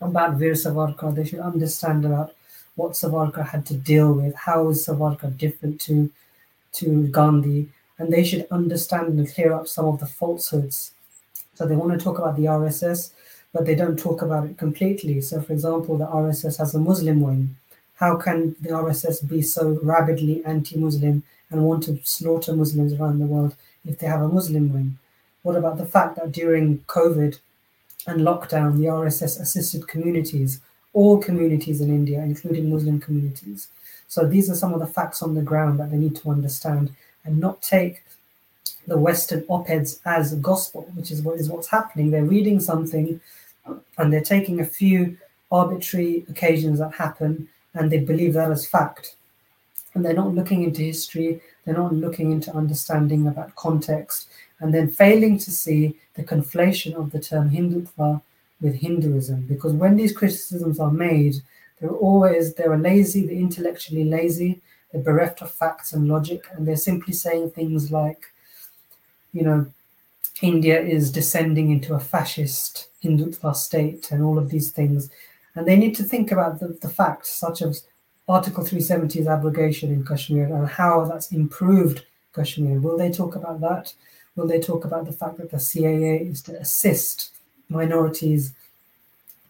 [0.00, 2.34] about Veer Savarkar, they should understand about
[2.76, 6.10] what Savarkar had to deal with, how is Savarkar different to,
[6.78, 6.86] to
[7.18, 10.92] Gandhi, and they should understand and clear up some of the falsehoods.
[11.56, 13.12] So they want to talk about the RSS,
[13.52, 15.20] but they don't talk about it completely.
[15.20, 17.56] So, for example, the RSS has a Muslim wing
[18.02, 23.26] how can the RSS be so rabidly anti-Muslim and want to slaughter Muslims around the
[23.26, 24.98] world if they have a Muslim wing?
[25.42, 27.38] What about the fact that during COVID
[28.06, 30.60] and lockdown, the RSS assisted communities,
[30.92, 33.68] all communities in India, including Muslim communities?
[34.08, 36.94] So these are some of the facts on the ground that they need to understand
[37.24, 38.02] and not take
[38.86, 42.10] the Western op-eds as gospel, which is what is what's happening.
[42.10, 43.20] They're reading something
[43.98, 45.16] and they're taking a few
[45.50, 49.14] arbitrary occasions that happen and they believe that as fact.
[49.94, 54.28] And they're not looking into history, they're not looking into understanding about context,
[54.60, 58.22] and then failing to see the conflation of the term Hindutva
[58.60, 59.42] with Hinduism.
[59.42, 61.34] Because when these criticisms are made,
[61.80, 66.76] they're always they're lazy, they're intellectually lazy, they're bereft of facts and logic, and they're
[66.76, 68.32] simply saying things like,
[69.32, 69.66] you know,
[70.40, 75.10] India is descending into a fascist Hindutva state and all of these things.
[75.54, 77.84] And they need to think about the, the facts, such as
[78.28, 82.04] Article 370's abrogation in Kashmir and how that's improved
[82.34, 82.80] Kashmir.
[82.80, 83.94] Will they talk about that?
[84.36, 87.32] Will they talk about the fact that the CAA is to assist
[87.68, 88.52] minorities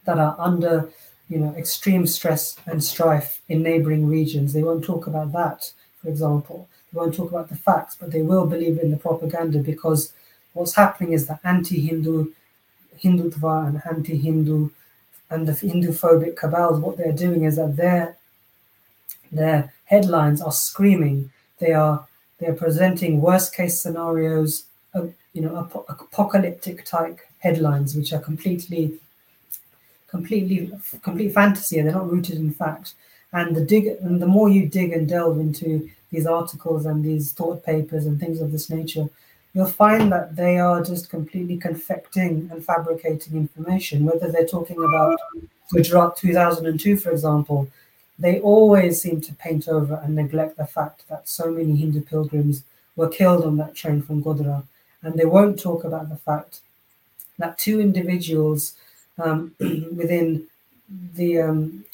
[0.04, 0.90] that are under
[1.28, 4.52] you know extreme stress and strife in neighboring regions?
[4.52, 6.68] They won't talk about that, for example.
[6.92, 10.12] They won't talk about the facts, but they will believe in the propaganda because
[10.54, 12.32] what's happening is that anti-Hindu
[13.02, 14.70] Hindutva and anti-Hindu
[15.30, 18.16] and the Hindu-phobic cabals, what they're doing is that their
[19.32, 21.30] their headlines are screaming.
[21.58, 22.06] They are
[22.38, 24.64] they're presenting worst case scenarios,
[24.94, 28.98] uh, you know, ap- apocalyptic type headlines, which are completely,
[30.08, 31.80] completely, complete fantasy.
[31.80, 32.94] They're not rooted in fact.
[33.32, 37.32] And the dig and the more you dig and delve into these articles and these
[37.32, 39.08] thought papers and things of this nature,
[39.54, 45.18] you'll find that they are just completely confecting and fabricating information, whether they're talking about
[45.72, 47.68] Gujarat 2002, for example.
[48.22, 52.62] They always seem to paint over and neglect the fact that so many Hindu pilgrims
[52.94, 54.62] were killed on that train from Godhra.
[55.02, 56.60] And they won't talk about the fact
[57.40, 58.74] that two individuals
[59.18, 60.46] um, within
[61.14, 61.84] the um,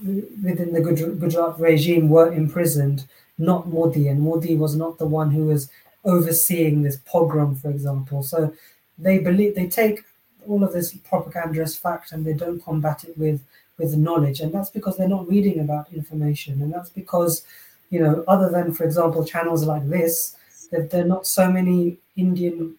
[0.00, 3.04] within the Gujarat regime were imprisoned,
[3.38, 4.08] not Modi.
[4.08, 5.70] And Modi was not the one who was
[6.04, 8.24] overseeing this pogrom, for example.
[8.24, 8.52] So
[8.98, 10.02] they believe they take
[10.48, 13.40] all of this propaganda as fact and they don't combat it with
[13.78, 17.44] with knowledge, and that's because they're not reading about information, and that's because
[17.90, 20.36] you know other than for example channels like this,
[20.70, 22.74] there, there are not so many Indian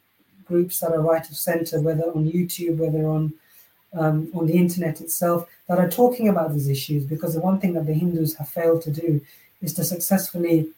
[0.45, 3.34] groups that are right of center, whether on YouTube, whether on
[3.93, 7.06] um, on the internet itself, that are talking about these issues.
[7.06, 9.22] Because the one thing that the Hindus have failed to do
[9.62, 10.70] is to successfully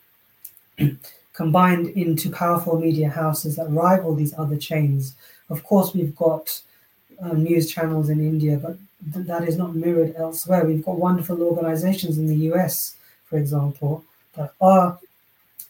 [1.34, 5.16] combined into powerful media houses that rival these other chains.
[5.50, 6.62] Of course, we've got
[7.22, 8.78] uh, news channels in India, but
[9.08, 10.66] that is not mirrored elsewhere.
[10.66, 12.96] We've got wonderful organizations in the US,
[13.26, 14.04] for example,
[14.36, 15.00] that are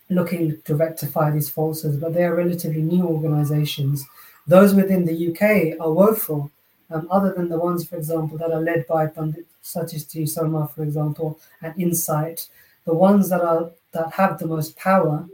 [0.10, 4.06] looking to rectify these falsehoods, but they are relatively new organizations.
[4.48, 6.52] Those within the UK are woeful,
[6.90, 10.84] um, other than the ones, for example, that are led by Pandit Satish Sharma, for
[10.84, 12.48] example, and Insight.
[12.86, 15.28] The ones that are that have the most power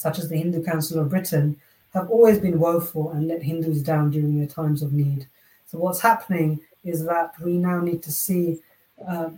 [0.00, 1.60] such as the Hindu Council of Britain,
[1.92, 5.26] have always been woeful and let Hindus down during their times of need.
[5.66, 8.60] So what's happening is that we now need to see
[9.06, 9.30] uh,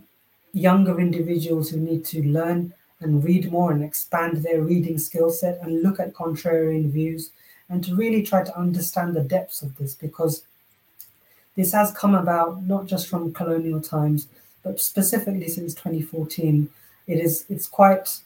[0.53, 5.59] younger individuals who need to learn and read more and expand their reading skill set
[5.61, 7.31] and look at contrarian views
[7.69, 10.43] and to really try to understand the depths of this because
[11.55, 14.27] this has come about not just from colonial times
[14.63, 16.69] but specifically since 2014
[17.07, 18.19] it is it's quite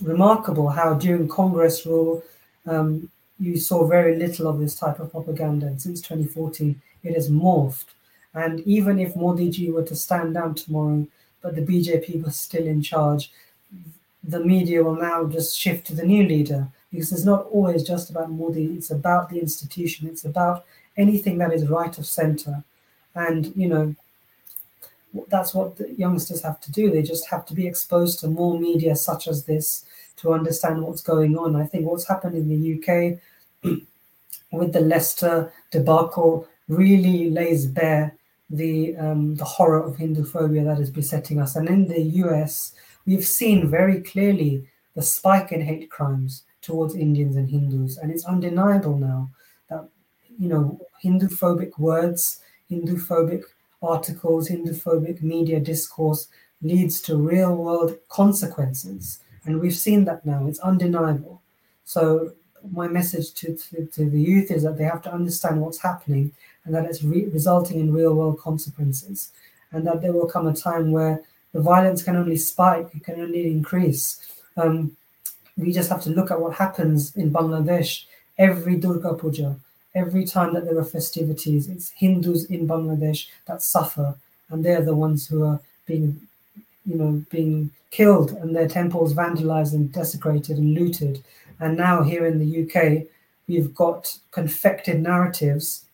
[0.00, 2.22] remarkable how during congress rule
[2.66, 5.66] um, you saw very little of this type of propaganda.
[5.66, 7.86] And since 2014 it has morphed
[8.34, 11.06] and even if Modi ji were to stand down tomorrow
[11.40, 13.30] but the bjp was still in charge
[14.22, 18.08] the media will now just shift to the new leader because it's not always just
[18.08, 20.64] about Modi, it's about the institution, it's about
[20.96, 22.62] anything that is right of center.
[23.16, 23.94] And, you know,
[25.28, 26.90] that's what the youngsters have to do.
[26.90, 29.84] They just have to be exposed to more media such as this
[30.18, 31.56] to understand what's going on.
[31.56, 33.18] I think what's happened in the UK
[34.52, 38.14] with the Leicester debacle really lays bare
[38.56, 41.56] the um, the horror of Hindu phobia that is besetting us.
[41.56, 42.72] And in the US,
[43.06, 48.24] we've seen very clearly the spike in hate crimes towards Indians and Hindus, and it's
[48.24, 49.30] undeniable now
[49.68, 49.88] that
[50.38, 53.42] you know Hindu phobic words, Hindu phobic
[53.82, 56.28] articles, Hindu phobic media discourse
[56.62, 60.46] leads to real world consequences, and we've seen that now.
[60.46, 61.42] It's undeniable.
[61.84, 62.32] So
[62.72, 66.32] my message to, to, to the youth is that they have to understand what's happening
[66.64, 69.30] and that it's re- resulting in real world consequences,
[69.72, 71.20] and that there will come a time where
[71.52, 74.20] the violence can only spike, it can only increase.
[74.56, 74.96] Um,
[75.56, 78.04] we just have to look at what happens in Bangladesh
[78.38, 79.56] every Durga Puja,
[79.94, 81.68] every time that there are festivities.
[81.68, 84.16] It's Hindus in Bangladesh that suffer,
[84.50, 86.20] and they're the ones who are being,
[86.84, 91.22] you know, being killed and their temples vandalized and desecrated and looted.
[91.60, 93.06] And now here in the UK,
[93.46, 95.84] we've got confected narratives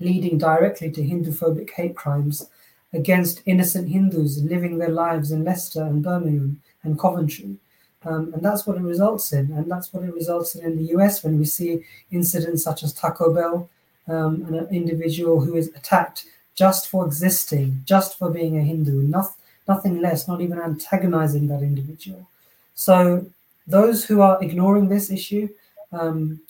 [0.00, 2.48] leading directly to Hindu phobic hate crimes
[2.92, 7.56] against innocent Hindus living their lives in Leicester and Birmingham and Coventry.
[8.04, 9.52] Um, and that's what it results in.
[9.52, 12.92] And that's what it results in in the US when we see incidents such as
[12.92, 13.68] Taco Bell
[14.08, 19.02] um, and an individual who is attacked just for existing, just for being a Hindu,
[19.02, 19.32] not,
[19.68, 22.26] nothing less, not even antagonizing that individual.
[22.74, 23.26] So
[23.66, 25.48] those who are ignoring this issue,
[25.92, 26.40] um,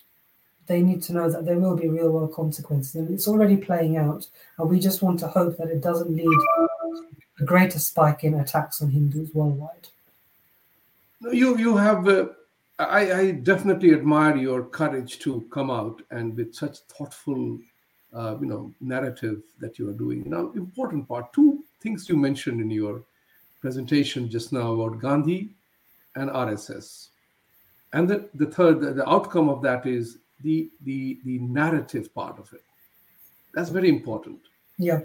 [0.67, 2.95] they need to know that there will be real world consequences.
[2.97, 4.27] And it's already playing out.
[4.59, 6.69] And we just want to hope that it doesn't lead to
[7.41, 9.89] a greater spike in attacks on Hindus worldwide.
[11.21, 12.27] You, you have, uh,
[12.79, 17.59] I, I definitely admire your courage to come out and with such thoughtful,
[18.13, 20.25] uh, you know, narrative that you are doing.
[20.27, 23.03] Now, important part, two things you mentioned in your
[23.61, 25.51] presentation just now about Gandhi
[26.17, 27.09] and RSS.
[27.93, 32.39] And the, the third, the, the outcome of that is the the the narrative part
[32.39, 32.63] of it.
[33.55, 34.41] That's very important.
[34.79, 35.01] Yeah.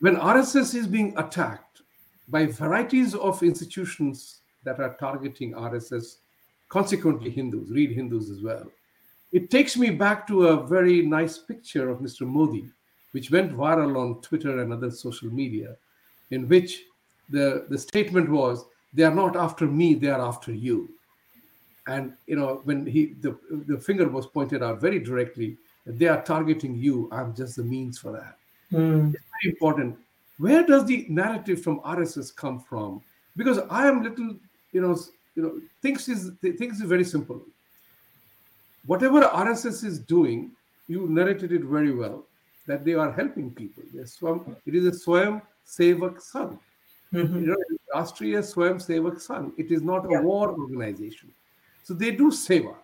[0.00, 1.82] When RSS is being attacked
[2.28, 6.16] by varieties of institutions that are targeting RSS,
[6.68, 8.70] consequently Hindus, read Hindus as well.
[9.32, 12.26] It takes me back to a very nice picture of Mr.
[12.26, 12.68] Modi,
[13.12, 15.76] which went viral on Twitter and other social media,
[16.30, 16.82] in which
[17.30, 20.95] the, the statement was, they are not after me, they are after you
[21.86, 26.22] and you know when he the, the finger was pointed out very directly they are
[26.22, 28.36] targeting you i'm just the means for that
[28.72, 29.14] mm.
[29.14, 29.96] it's very important
[30.38, 33.00] where does the narrative from rss come from
[33.36, 34.34] because i am little
[34.72, 34.96] you know
[35.34, 37.40] you know things is things is very simple
[38.86, 40.50] whatever rss is doing
[40.88, 42.24] you narrated it very well
[42.66, 46.58] that they are helping people swam, it is a swam sevak sangh
[47.12, 47.40] mm-hmm.
[47.40, 47.56] you know
[47.94, 49.52] Rashtriya Swayamsevak Sangh.
[49.56, 51.32] It is not a war organization.
[51.86, 52.74] So they do seva.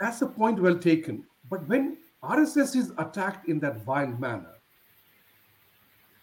[0.00, 1.22] That's a point well taken.
[1.48, 4.54] But when RSS is attacked in that vile manner,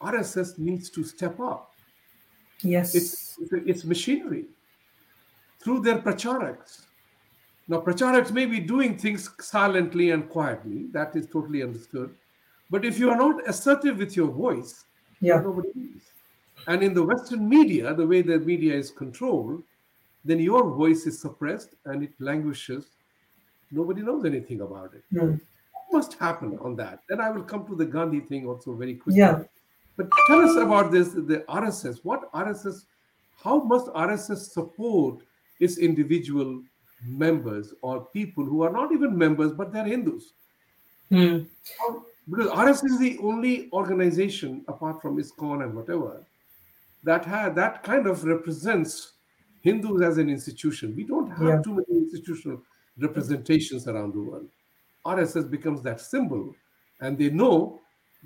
[0.02, 1.72] RSS needs to step up.
[2.60, 2.94] Yes.
[2.94, 4.48] It's, it's machinery
[5.62, 6.88] through their pracharaks.
[7.70, 10.88] Now, pracharaks may be doing things silently and quietly.
[10.92, 12.14] That is totally understood.
[12.70, 14.84] But if you are not assertive with your voice,
[15.22, 15.40] yeah.
[15.40, 16.04] nobody is.
[16.68, 19.64] And in the Western media, the way the media is controlled,
[20.26, 22.88] then your voice is suppressed and it languishes.
[23.72, 25.04] Nobody knows anything about it.
[25.14, 25.40] Mm.
[25.72, 27.04] What must happen on that?
[27.10, 29.20] Then I will come to the Gandhi thing also very quickly.
[29.20, 29.44] Yeah.
[29.96, 32.00] But tell us about this, the RSS.
[32.04, 32.86] What RSS,
[33.44, 35.24] how must RSS support
[35.60, 36.62] its individual
[37.06, 40.34] members or people who are not even members, but they're Hindus?
[41.12, 41.48] Mm.
[42.30, 46.24] Because RSS is the only organization, apart from ISKCON and whatever,
[47.04, 49.14] that ha- that kind of represents
[49.68, 50.96] Hindus as an institution.
[50.96, 51.62] We don't have Yeah.
[51.66, 52.60] too many institutional
[53.06, 54.50] representations around the world.
[55.06, 56.46] RSS becomes that symbol,
[57.02, 57.80] and they know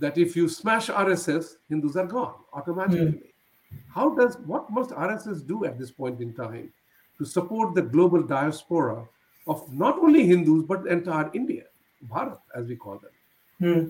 [0.03, 3.27] that if you smash RSS, Hindus are gone automatically.
[3.97, 6.65] how does what must RSS do at this point in time
[7.17, 8.97] to support the global diaspora
[9.47, 11.63] of not only Hindus but entire India,
[12.11, 13.15] Bharat, as we call them?
[13.61, 13.83] Hmm.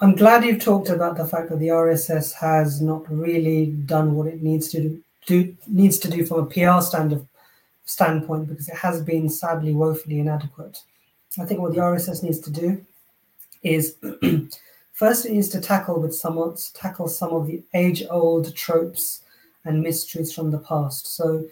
[0.00, 3.60] I'm glad you've talked about the fact that the RSS has not really
[3.94, 4.92] done what it needs to do,
[5.26, 7.26] do needs to do from a PR stand of,
[7.84, 10.78] standpoint because it has been sadly woefully inadequate.
[11.40, 12.84] I think what the RSS needs to do
[13.62, 13.96] is
[14.92, 19.22] first it needs to tackle with somewhat tackle some of the age-old tropes
[19.64, 21.06] and mistruths from the past.
[21.06, 21.46] So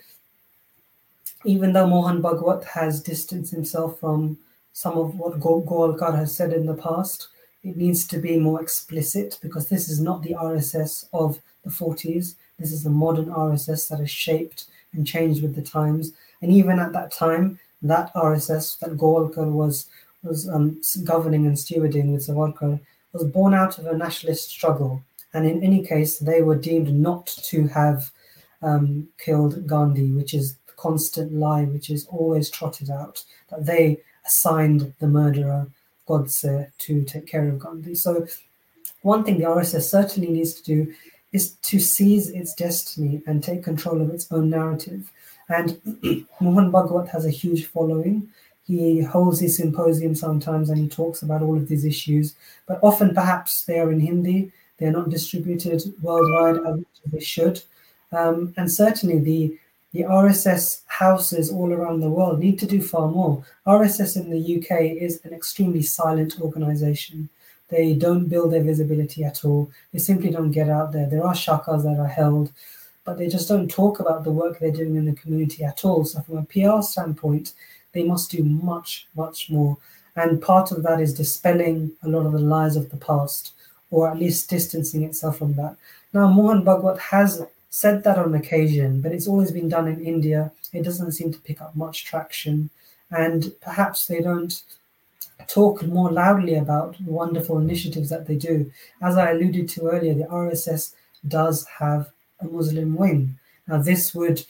[1.45, 4.37] even though Mohan Bhagwat has distanced himself from
[4.73, 7.29] some of what Golkar has said in the past,
[7.62, 12.35] it needs to be more explicit because this is not the RSS of the 40s.
[12.61, 16.13] This is the modern RSS that is shaped and changed with the times.
[16.43, 19.87] And even at that time, that RSS that Golkar was
[20.23, 22.79] was um, governing and stewarding with Savarkar
[23.13, 25.03] was born out of a nationalist struggle.
[25.33, 28.11] And in any case, they were deemed not to have
[28.63, 34.03] um, killed Gandhi, which is the constant lie, which is always trotted out, that they
[34.27, 35.69] assigned the murderer
[36.07, 37.95] Godse to take care of Gandhi.
[37.95, 38.27] So,
[39.03, 40.95] one thing the RSS certainly needs to do
[41.33, 45.11] is to seize its destiny and take control of its own narrative.
[45.49, 45.81] And
[46.41, 48.28] Mohan Bhagwat has a huge following.
[48.64, 53.14] He holds his symposium sometimes and he talks about all of these issues, but often
[53.14, 56.81] perhaps they are in Hindi, they're not distributed worldwide as
[57.12, 57.62] they should.
[58.12, 59.59] Um, and certainly the
[59.93, 63.45] the RSS houses all around the world need to do far more.
[63.66, 67.28] RSS in the UK is an extremely silent organization.
[67.71, 69.71] They don't build their visibility at all.
[69.93, 71.07] They simply don't get out there.
[71.07, 72.53] There are shakas that are held,
[73.05, 76.05] but they just don't talk about the work they're doing in the community at all.
[76.05, 77.53] So, from a PR standpoint,
[77.93, 79.79] they must do much, much more.
[80.16, 83.53] And part of that is dispelling a lot of the lies of the past,
[83.91, 85.77] or at least distancing itself from that.
[86.12, 90.51] Now, Mohan Bhagwat has said that on occasion, but it's always been done in India.
[90.73, 92.71] It doesn't seem to pick up much traction.
[93.12, 94.61] And perhaps they don't
[95.49, 98.70] talk more loudly about the wonderful initiatives that they do.
[99.03, 100.95] As I alluded to earlier, the RSS
[101.26, 102.11] does have
[102.41, 103.38] a Muslim wing.
[103.66, 104.45] Now, this would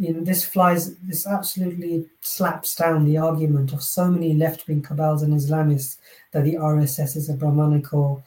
[0.00, 4.80] you know, this flies, this absolutely slaps down the argument of so many left wing
[4.80, 5.98] cabals and Islamists
[6.32, 8.22] that the RSS is a Brahmanical,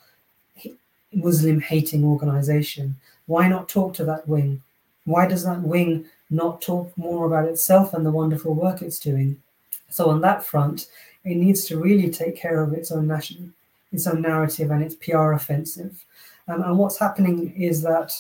[1.12, 2.96] Muslim hating organization.
[3.26, 4.62] Why not talk to that wing?
[5.06, 9.42] Why does that wing not talk more about itself and the wonderful work it's doing?
[9.90, 10.88] So, on that front,
[11.26, 13.50] it needs to really take care of its own national,
[13.92, 16.04] its own narrative and its PR offensive.
[16.48, 18.14] Um, and what's happening is that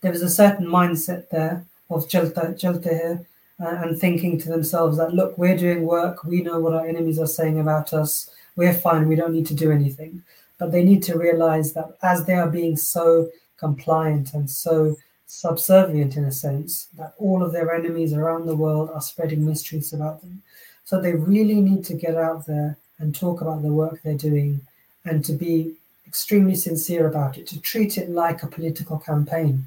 [0.00, 3.24] there is a certain mindset there of Chalta, hai,
[3.64, 7.18] uh, and thinking to themselves that, look, we're doing work, we know what our enemies
[7.18, 10.22] are saying about us, we're fine, we don't need to do anything.
[10.58, 16.16] But they need to realize that as they are being so compliant and so subservient
[16.16, 20.22] in a sense, that all of their enemies around the world are spreading mysteries about
[20.22, 20.42] them.
[20.86, 24.60] So they really need to get out there and talk about the work they're doing
[25.04, 25.74] and to be
[26.06, 29.64] extremely sincere about it, to treat it like a political campaign.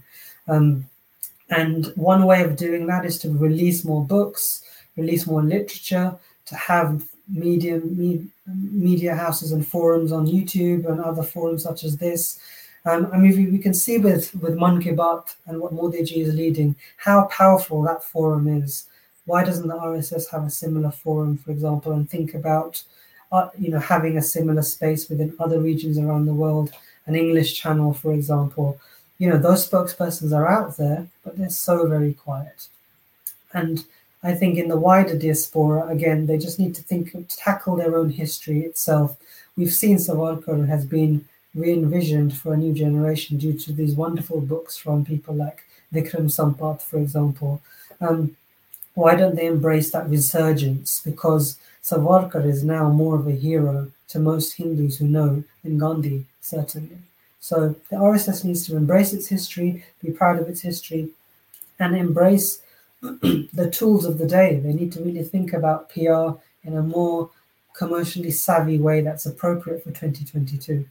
[0.47, 0.86] Um,
[1.49, 4.63] and one way of doing that is to release more books,
[4.95, 6.15] release more literature,
[6.45, 11.97] to have media, me, media houses and forums on YouTube and other forums such as
[11.97, 12.39] this.
[12.86, 16.34] Um, I mean, we, we, can see with, with Mann Ki and what modiji is
[16.34, 18.86] leading, how powerful that forum is.
[19.30, 22.82] Why doesn't the RSS have a similar forum, for example, and think about,
[23.32, 26.72] uh, you know, having a similar space within other regions around the world,
[27.06, 28.80] an English channel, for example,
[29.20, 32.70] you know, those spokespersons are out there, but they're so very quiet.
[33.54, 33.86] And
[34.24, 38.10] I think in the wider diaspora, again, they just need to think, tackle their own
[38.10, 39.16] history itself.
[39.56, 44.76] We've seen Savarkar has been re-envisioned for a new generation due to these wonderful books
[44.76, 47.62] from people like Vikram Sampath, for example.
[48.02, 48.36] Um,
[49.00, 51.00] why don't they embrace that resurgence?
[51.00, 56.26] Because Savarkar is now more of a hero to most Hindus who know than Gandhi,
[56.41, 56.97] certainly.
[57.39, 61.12] So the RSS needs to embrace its history, be proud of its history,
[61.80, 62.62] and embrace
[63.02, 64.60] the tools of the day.
[64.60, 66.32] They need to really think about PR
[66.66, 67.30] in a more
[67.74, 70.86] commercially savvy way that's appropriate for 2022.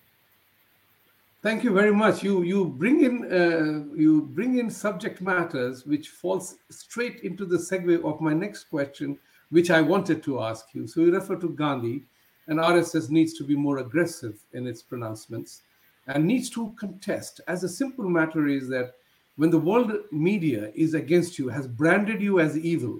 [1.40, 2.24] Thank you very much.
[2.24, 7.58] You you bring in uh, you bring in subject matters which falls straight into the
[7.58, 9.16] segue of my next question,
[9.50, 10.88] which I wanted to ask you.
[10.88, 12.02] So you refer to Gandhi,
[12.48, 15.62] and RSS needs to be more aggressive in its pronouncements
[16.08, 17.40] and needs to contest.
[17.46, 18.94] As a simple matter is that
[19.36, 22.98] when the world media is against you, has branded you as evil,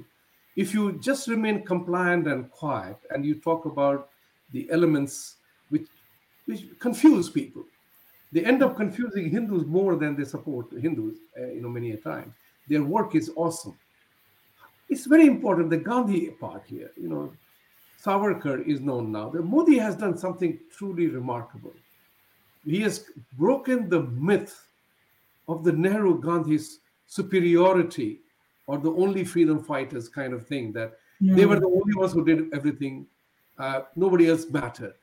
[0.55, 4.11] if you just remain compliant and quiet and you talk about
[4.53, 5.37] the elements
[5.71, 5.89] which,
[6.47, 7.65] which confuse people,
[8.33, 11.97] They end up confusing Hindus more than they support Hindus, uh, you know, many a
[11.97, 12.35] time.
[12.69, 13.79] Their work is awesome.
[14.89, 17.33] It's very important, the Gandhi part here, you know,
[18.03, 19.29] Savarkar is known now.
[19.29, 21.75] The Modi has done something truly remarkable.
[22.65, 23.05] He has
[23.37, 24.67] broken the myth
[25.49, 28.21] of the Nehru Gandhi's superiority
[28.67, 31.35] or the only freedom fighters kind of thing that yeah.
[31.35, 33.07] they were the only ones who did everything.
[33.59, 34.95] Uh, nobody else mattered.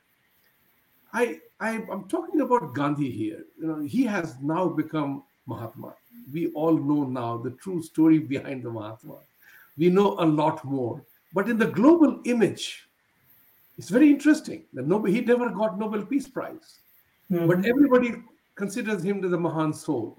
[1.16, 3.46] I, I am talking about Gandhi here.
[3.58, 5.96] You know, he has now become Mahatma.
[6.34, 9.16] We all know now the true story behind the Mahatma.
[9.78, 11.02] We know a lot more.
[11.34, 12.90] But in the global image,
[13.78, 16.80] it's very interesting that nobody, he never got Nobel Peace Prize,
[17.32, 17.48] mm-hmm.
[17.48, 18.16] but everybody
[18.56, 20.18] considers him to the Mahan soul.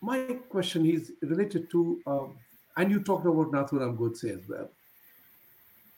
[0.00, 0.18] My
[0.48, 2.38] question is related to, um,
[2.76, 4.68] and you talked about Nathuram Godse as well.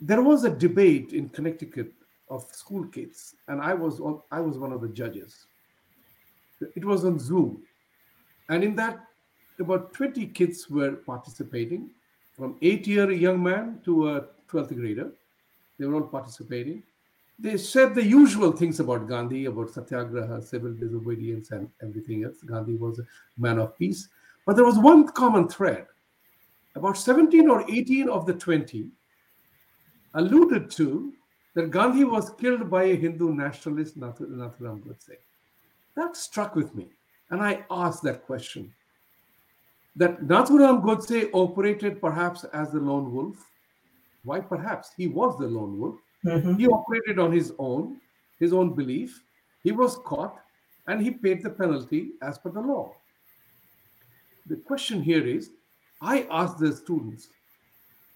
[0.01, 1.93] There was a debate in Connecticut
[2.31, 4.01] of school kids, and I was
[4.31, 5.47] I was one of the judges.
[6.75, 7.63] It was on Zoom,
[8.49, 9.01] and in that,
[9.61, 11.91] about 20 kids were participating,
[12.33, 15.13] from eight-year young man to a 12th grader
[15.79, 16.83] they were all participating.
[17.39, 22.43] They said the usual things about Gandhi, about satyagraha, civil disobedience, and everything else.
[22.43, 23.07] Gandhi was a
[23.37, 24.09] man of peace.
[24.45, 25.87] But there was one common thread.
[26.75, 28.89] About 17 or 18 of the 20
[30.15, 31.13] alluded to
[31.55, 35.17] that Gandhi was killed by a Hindu nationalist, Nathuram Godse.
[35.97, 36.89] That struck with me.
[37.31, 38.73] And I asked that question
[39.97, 43.45] that Nathuram Godse operated perhaps as the lone wolf,
[44.25, 44.41] why?
[44.41, 45.97] Perhaps he was the lone wolf.
[46.25, 46.55] Mm-hmm.
[46.55, 48.01] He operated on his own,
[48.39, 49.23] his own belief.
[49.63, 50.39] He was caught
[50.87, 52.95] and he paid the penalty as per the law.
[54.47, 55.51] The question here is
[56.01, 57.29] I asked the students,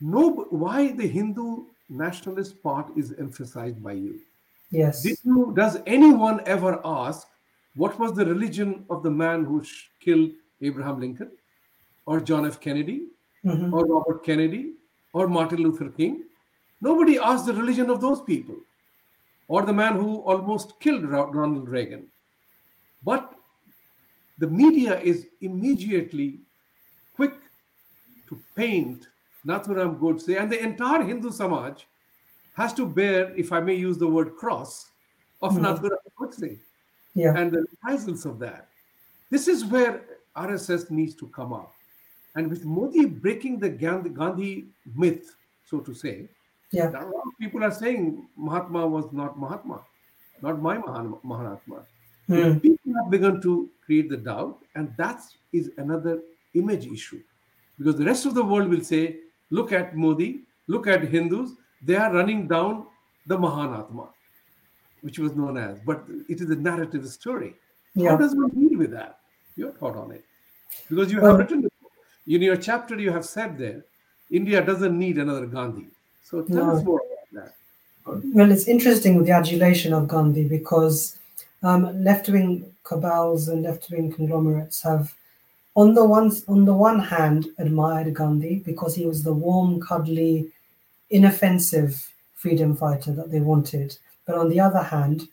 [0.00, 4.20] no, why the Hindu nationalist part is emphasized by you?
[4.70, 5.05] Yes.
[5.05, 7.28] You, does anyone ever ask
[7.74, 9.64] what was the religion of the man who
[10.01, 10.30] killed
[10.61, 11.30] Abraham Lincoln
[12.07, 12.61] or John F.
[12.61, 13.07] Kennedy
[13.45, 13.72] mm-hmm.
[13.72, 14.72] or Robert Kennedy
[15.12, 16.24] or Martin Luther King.
[16.80, 18.57] Nobody asked the religion of those people
[19.49, 22.07] or the man who almost killed Ronald Reagan.
[23.05, 23.34] But
[24.38, 26.40] the media is immediately
[27.14, 27.34] quick
[28.28, 29.09] to paint
[29.47, 31.84] Nathuram Godse and the entire Hindu Samaj
[32.55, 34.88] has to bear, if I may use the word cross,
[35.40, 35.64] of mm-hmm.
[35.64, 36.59] Nathuram Godse
[37.14, 37.34] yeah.
[37.36, 38.68] and the reprisals of that.
[39.30, 40.03] This is where
[40.36, 41.74] RSS needs to come up.
[42.34, 45.34] And with Modi breaking the Gandhi myth,
[45.64, 46.28] so to say,
[46.70, 46.90] yeah.
[46.90, 49.82] a lot of people are saying Mahatma was not Mahatma,
[50.40, 51.84] not my Mahan- Mahatma.
[52.26, 52.59] Hmm.
[52.59, 55.20] People have begun to create the doubt, and that
[55.53, 56.20] is another
[56.55, 57.20] image issue.
[57.78, 59.16] Because the rest of the world will say,
[59.53, 61.50] look at Modi, look at Hindus,
[61.82, 62.86] they are running down
[63.26, 64.09] the Mahanatma,
[65.03, 65.78] which was known as.
[65.80, 67.55] But it is a narrative story.
[67.94, 68.11] Yeah.
[68.11, 69.18] How does one deal with that?
[69.57, 70.24] Your thought on it?
[70.88, 71.68] Because you have written
[72.26, 73.84] in your chapter, you have said there,
[74.30, 75.88] India doesn't need another Gandhi.
[76.22, 76.76] So tell no.
[76.76, 77.53] us more about
[78.07, 78.22] that.
[78.34, 81.18] Well, it's interesting with the adulation of Gandhi because
[81.62, 85.14] um, left-wing cabals and left-wing conglomerates have,
[85.74, 90.50] on the one on the one hand, admired Gandhi because he was the warm, cuddly,
[91.10, 93.96] inoffensive freedom fighter that they wanted.
[94.26, 95.28] But on the other hand,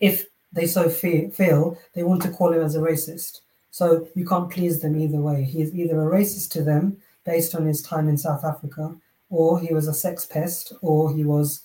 [0.00, 3.40] if they so feel, they want to call him as a racist.
[3.70, 5.44] So you can't please them either way.
[5.44, 8.94] He's either a racist to them based on his time in South Africa,
[9.30, 11.62] or he was a sex pest, or he was,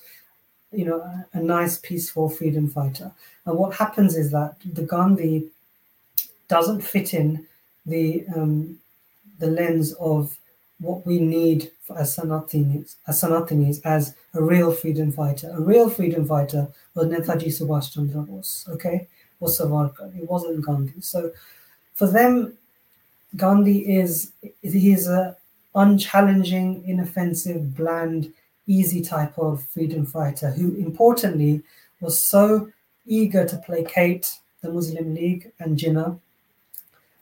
[0.71, 3.11] you know, a nice, peaceful freedom fighter.
[3.45, 5.49] And what happens is that the Gandhi
[6.47, 7.45] doesn't fit in
[7.85, 8.79] the um,
[9.39, 10.35] the lens of
[10.79, 15.49] what we need as Sanatanis, as Sanatanis, as a real freedom fighter.
[15.53, 19.07] A real freedom fighter was Netaji Subhash Chandra Bose, okay,
[19.39, 20.15] or Savarkar.
[20.15, 21.01] It wasn't Gandhi.
[21.01, 21.31] So
[21.95, 22.57] for them,
[23.35, 24.31] Gandhi is
[24.61, 25.35] he's a
[25.75, 28.33] unchallenging, inoffensive, bland,
[28.65, 31.61] easy type of freedom fighter who, importantly,
[32.01, 32.69] was so
[33.05, 36.19] eager to placate the Muslim League and Jinnah.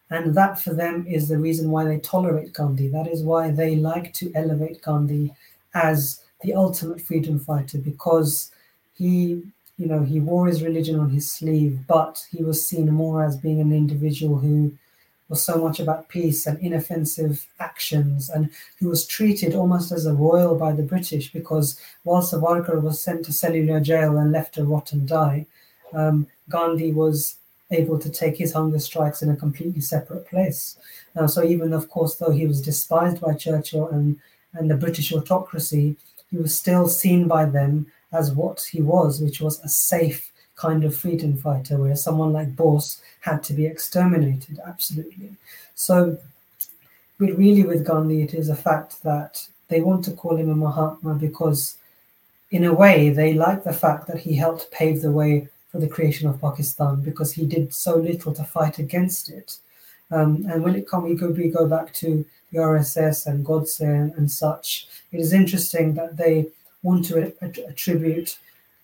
[0.09, 2.87] And that for them is the reason why they tolerate Gandhi.
[2.89, 5.33] That is why they like to elevate Gandhi
[5.73, 8.51] as the ultimate freedom fighter because
[8.93, 9.43] he
[9.77, 13.37] you know, he wore his religion on his sleeve, but he was seen more as
[13.37, 14.71] being an individual who
[15.27, 18.49] was so much about peace and inoffensive actions, and
[18.79, 23.25] who was treated almost as a royal by the British because while Savarkar was sent
[23.25, 25.45] to cellular jail and left to rot and die,
[25.93, 27.35] um, Gandhi was
[27.75, 30.77] able to take his hunger strikes in a completely separate place.
[31.15, 34.19] Uh, so even, of course, though he was despised by Churchill and,
[34.53, 35.95] and the British autocracy,
[36.31, 40.83] he was still seen by them as what he was, which was a safe, kind
[40.83, 44.59] of freedom fighter, whereas someone like Bose had to be exterminated.
[44.65, 45.35] Absolutely.
[45.75, 46.17] So,
[47.19, 51.15] really, with Gandhi, it is a fact that they want to call him a Mahatma
[51.15, 51.77] because,
[52.51, 55.89] in a way, they like the fact that he helped pave the way for the
[55.89, 59.57] creation of Pakistan because he did so little to fight against it.
[60.09, 62.23] Um, and when it comes, we go, we go back to
[62.53, 64.87] the RSS and Godse and, and such.
[65.11, 66.47] It is interesting that they
[66.81, 67.33] want to
[67.67, 68.37] attribute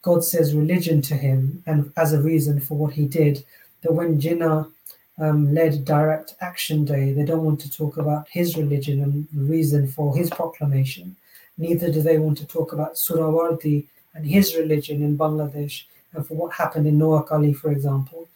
[0.04, 3.46] Godse's religion to him and as a reason for what he did.
[3.84, 4.70] That when Jinnah
[5.18, 9.46] um, led Direct Action Day, they don't want to talk about his religion and the
[9.46, 11.16] reason for his proclamation.
[11.58, 15.84] Neither do they want to talk about Suhrawardi and his religion in Bangladesh
[16.14, 18.28] for what happened in Noakhali, for example.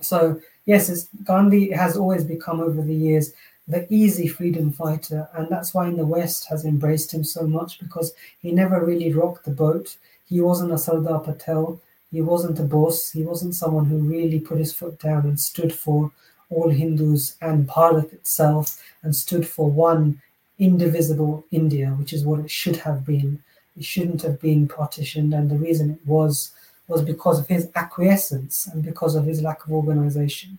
[0.00, 3.32] So, yes, Gandhi has always become over the years
[3.68, 7.78] the easy freedom fighter, and that's why in the West has embraced him so much
[7.78, 9.96] because he never really rocked the boat.
[10.28, 11.80] He wasn't a Sardar Patel,
[12.10, 15.72] he wasn't a Bose, he wasn't someone who really put his foot down and stood
[15.72, 16.10] for
[16.50, 20.20] all Hindus and Bharat itself and stood for one
[20.58, 23.40] indivisible India, which is what it should have been.
[23.76, 26.50] It shouldn't have been partitioned, and the reason it was
[26.90, 30.58] was because of his acquiescence and because of his lack of organization.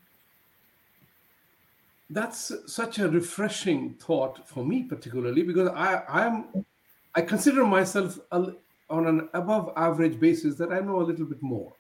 [2.10, 6.66] That's such a refreshing thought for me, particularly because I, I'm,
[7.16, 8.54] I consider myself a,
[8.90, 11.74] on an above average basis that I know a little bit more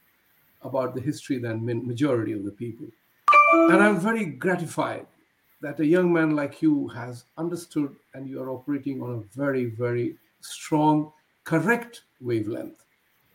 [0.61, 2.87] about the history than majority of the people,
[3.53, 5.07] and I'm very gratified
[5.61, 9.65] that a young man like you has understood and you are operating on a very,
[9.65, 11.11] very strong,
[11.43, 12.81] correct wavelength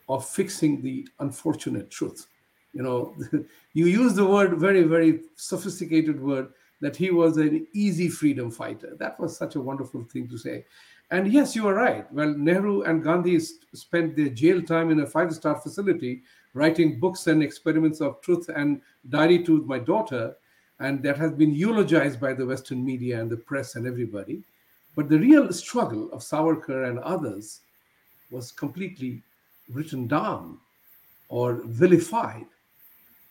[0.08, 2.26] of fixing the unfortunate truth.
[2.72, 3.14] You know,
[3.72, 6.48] you use the word very, very sophisticated word
[6.80, 8.96] that he was an easy freedom fighter.
[8.98, 10.64] That was such a wonderful thing to say.
[11.10, 12.12] And yes, you are right.
[12.12, 16.22] Well, Nehru and Gandhi spent their jail time in a five star facility
[16.54, 20.34] writing books and experiments of truth and diary to my daughter.
[20.80, 24.42] And that has been eulogized by the Western media and the press and everybody.
[24.94, 27.60] But the real struggle of Savarkar and others
[28.30, 29.22] was completely
[29.70, 30.58] written down
[31.28, 32.46] or vilified.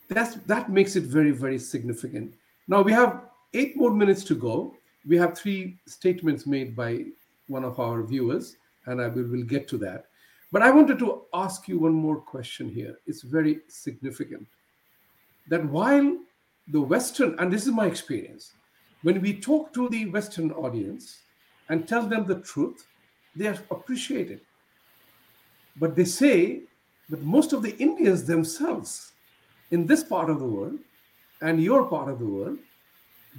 [0.09, 2.33] That's, that makes it very, very significant.
[2.67, 3.23] Now we have
[3.53, 4.75] eight more minutes to go.
[5.07, 7.05] We have three statements made by
[7.47, 10.07] one of our viewers, and I will will get to that.
[10.51, 12.97] But I wanted to ask you one more question here.
[13.05, 14.47] It's very significant
[15.47, 16.17] that while
[16.67, 18.53] the Western, and this is my experience,
[19.03, 21.19] when we talk to the Western audience
[21.69, 22.85] and tell them the truth,
[23.35, 24.41] they appreciate appreciated.
[25.77, 26.61] But they say
[27.09, 29.11] that most of the Indians themselves
[29.71, 30.79] in this part of the world
[31.41, 32.57] and your part of the world,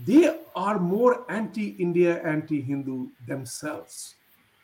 [0.05, 4.14] they are more anti India, anti Hindu themselves.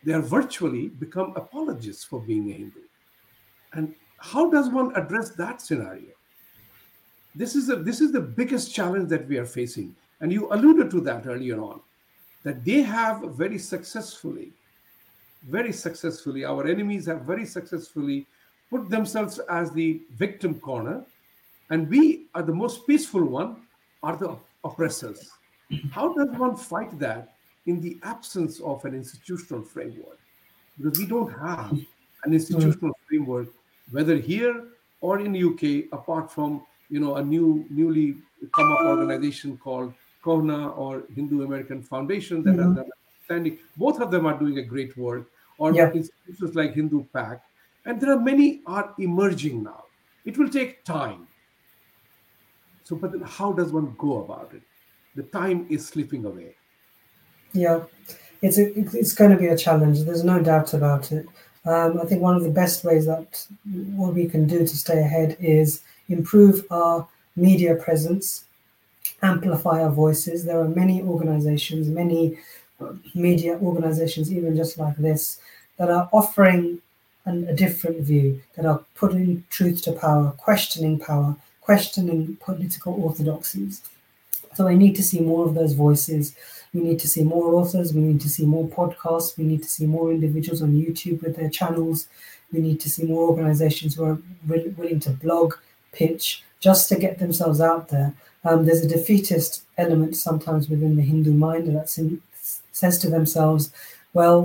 [0.05, 2.81] They are virtually become apologists for being a Hindu.
[3.73, 6.11] And how does one address that scenario?
[7.35, 9.97] This is, a, this is the biggest challenge that we are facing.
[10.21, 11.81] And you alluded to that earlier on,
[12.43, 14.53] that they have very successfully
[15.49, 18.27] very successfully, our enemies have very successfully
[18.71, 21.05] put themselves as the victim corner,
[21.71, 23.57] and we are the most peaceful one,
[24.03, 25.31] are the oppressors.
[25.91, 27.35] How does one fight that
[27.67, 30.19] in the absence of an institutional framework?
[30.79, 31.73] Because we don't have
[32.25, 33.49] an institutional framework,
[33.91, 34.65] whether here
[35.01, 38.17] or in the UK, apart from you know a new newly
[38.55, 39.93] come up organization called
[40.25, 42.79] KOHNA or Hindu American Foundation that mm-hmm.
[42.79, 42.87] are
[43.25, 43.59] standing.
[43.77, 45.91] Both of them are doing a great work, or yeah.
[45.91, 47.45] institutions like Hindu Pact,
[47.85, 49.85] and there are many are emerging now.
[50.25, 51.27] It will take time.
[52.85, 54.63] So, but then how does one go about it?
[55.15, 56.55] The time is slipping away.
[57.53, 57.85] Yeah,
[58.41, 60.01] it's a, it's going to be a challenge.
[60.01, 61.27] There's no doubt about it.
[61.65, 63.47] Um, I think one of the best ways that
[63.95, 67.07] what we can do to stay ahead is improve our
[67.37, 68.45] media presence,
[69.23, 70.45] amplify our voices.
[70.45, 72.39] There are many organizations, many
[73.15, 75.39] media organizations, even just like this,
[75.79, 76.81] that are offering
[77.25, 83.83] an, a different view, that are putting truth to power, questioning power, questioning political orthodoxies.
[84.55, 86.35] So I need to see more of those voices.
[86.75, 87.95] We need to see more authors.
[87.95, 89.37] We need to see more podcasts.
[89.37, 92.09] We need to see more individuals on YouTube with their channels.
[92.53, 95.55] We need to see more organizations who are willing to blog,
[95.93, 98.15] pitch, just to get themselves out there.
[98.45, 102.21] Um, there's a defeatist element sometimes within the Hindu mind and that's in,
[102.83, 103.63] says to themselves,
[104.13, 104.39] well,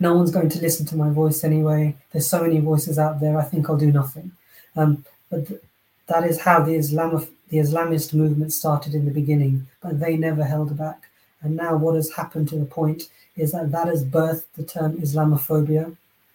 [0.00, 1.82] no one's going to listen to my voice anyway.
[2.10, 3.38] There's so many voices out there.
[3.38, 4.32] I think I'll do nothing.
[4.74, 5.62] Um, but th-
[6.10, 7.12] that is how the Islam
[7.50, 11.00] the Islamist movement started in the beginning, but they never held back.
[11.42, 13.00] And now, what has happened to the point
[13.42, 15.84] is that that has birthed the term Islamophobia.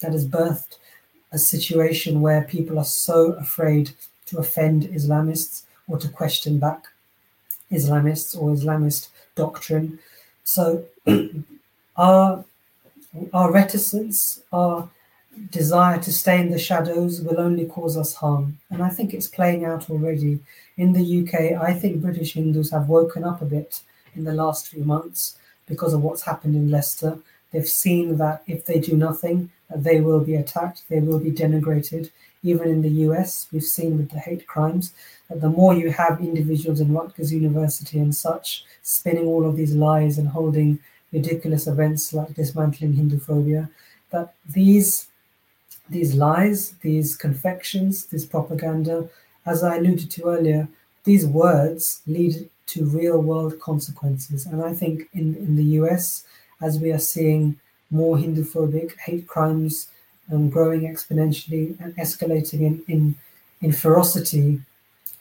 [0.01, 0.74] That has birthed
[1.38, 3.86] a situation where people are so afraid
[4.28, 6.82] to offend Islamists or to question back
[7.78, 9.99] Islamists or Islamist doctrine.
[10.55, 10.63] So
[11.97, 12.43] our
[13.34, 14.89] our reticence, our
[15.51, 18.57] desire to stay in the shadows will only cause us harm.
[18.70, 20.39] And I think it's playing out already.
[20.78, 23.82] In the UK, I think British Hindus have woken up a bit
[24.16, 25.38] in the last few months
[25.68, 27.20] because of what's happened in Leicester.
[27.51, 32.12] They've seen that if they do nothing, they will be attacked, they will be denigrated.
[32.41, 34.93] Even in the US, we've seen with the hate crimes
[35.30, 39.76] that the more you have individuals in Rutgers University and such spinning all of these
[39.76, 40.80] lies and holding
[41.12, 43.70] ridiculous events like dismantling Hinduphobia,
[44.12, 45.07] that these
[45.89, 49.10] these lies, these confections, this propaganda,
[49.45, 50.68] as I alluded to earlier,
[51.03, 54.45] these words lead to real world consequences.
[54.45, 56.26] And I think in, in the US,
[56.62, 59.89] as we are seeing more Hinduphobic hate crimes
[60.32, 63.16] um, growing exponentially and escalating in, in,
[63.62, 64.62] in ferocity,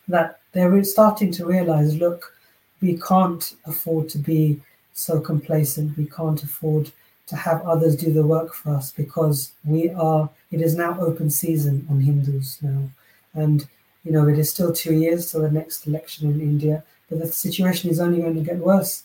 [0.07, 2.35] that they're starting to realize look,
[2.83, 4.61] we can't afford to be
[4.99, 5.97] so complacent.
[5.97, 6.91] We can't afford
[7.27, 11.31] to have others do the work for us because we are, it is now open
[11.31, 12.91] season on Hindus now.
[13.35, 13.67] And,
[14.05, 17.27] you know, it is still two years till the next election in India, but the
[17.27, 19.05] situation is only going to get worse.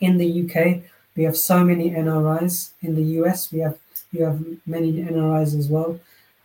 [0.00, 0.82] In the UK,
[1.16, 2.70] we have so many NRIs.
[2.80, 3.78] In the US, we have
[4.12, 5.98] we have many NRIs as well.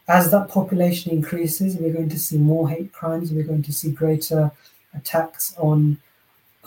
[0.08, 3.32] As that population increases, we're going to see more hate crimes.
[3.32, 4.52] We're going to see greater
[4.94, 5.98] attacks on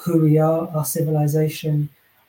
[0.02, 1.88] who we are, our civilization,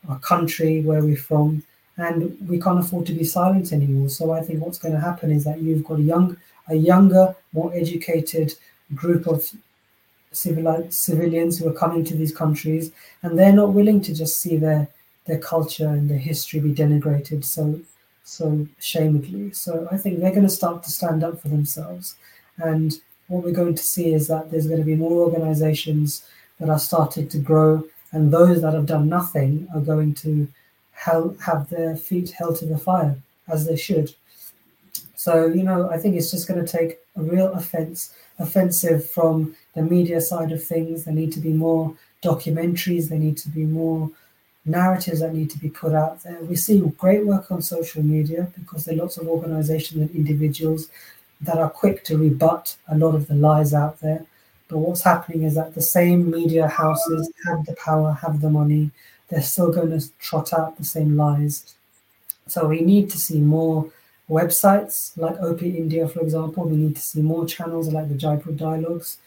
[0.09, 1.63] our country, where we're from,
[1.97, 4.09] and we can't afford to be silent anymore.
[4.09, 7.35] So I think what's going to happen is that you've got a young, a younger,
[7.53, 8.53] more educated
[8.95, 9.49] group of
[10.31, 12.91] civil, civilians who are coming to these countries,
[13.21, 14.87] and they're not willing to just see their
[15.27, 17.79] their culture and their history be denigrated so
[18.23, 19.51] so shamedly.
[19.51, 22.15] So I think they're going to start to stand up for themselves,
[22.57, 22.93] and
[23.27, 26.25] what we're going to see is that there's going to be more organizations
[26.61, 27.83] that are starting to grow,
[28.13, 30.47] and those that have done nothing are going to
[30.93, 34.13] have their feet held to the fire as they should.
[35.15, 39.55] So you know, I think it's just going to take a real offense, offensive from
[39.75, 41.03] the media side of things.
[41.03, 41.93] There need to be more
[42.23, 43.09] documentaries.
[43.09, 44.11] There need to be more
[44.63, 46.37] narratives that need to be put out there.
[46.41, 50.89] We see great work on social media because there are lots of organizations and individuals
[51.41, 54.23] that are quick to rebut a lot of the lies out there.
[54.71, 58.91] But what's happening is that the same media houses have the power, have the money,
[59.27, 61.75] they're still going to trot out the same lies.
[62.47, 63.91] So we need to see more
[64.29, 66.63] websites like OpIndia, for example.
[66.63, 69.17] We need to see more channels like the Jaipur Dialogues.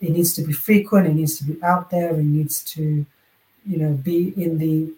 [0.00, 1.08] It needs to be frequent.
[1.08, 2.10] It needs to be out there.
[2.14, 3.04] It needs to,
[3.66, 4.92] you know, be in the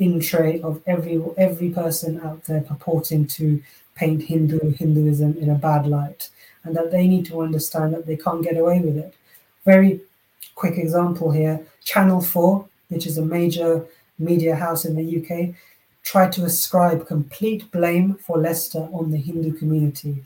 [0.00, 3.62] in tray of every every person out there purporting to
[3.94, 6.30] paint Hindu Hinduism in a bad light,
[6.64, 9.14] and that they need to understand that they can't get away with it.
[9.64, 10.00] Very
[10.54, 13.86] quick example here: Channel Four which is a major
[14.18, 15.54] media house in the UK,
[16.02, 20.24] tried to ascribe complete blame for Leicester on the Hindu community.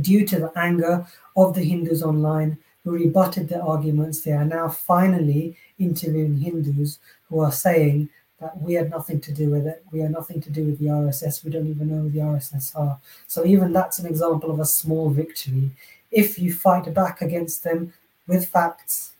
[0.00, 1.06] Due to the anger
[1.36, 6.98] of the Hindus online who rebutted their arguments, they are now finally interviewing Hindus
[7.28, 8.08] who are saying
[8.40, 9.84] that we had nothing to do with it.
[9.92, 11.44] We had nothing to do with the RSS.
[11.44, 12.98] We don't even know who the RSS are.
[13.26, 15.70] So even that's an example of a small victory.
[16.10, 17.92] If you fight back against them
[18.30, 19.12] with facts,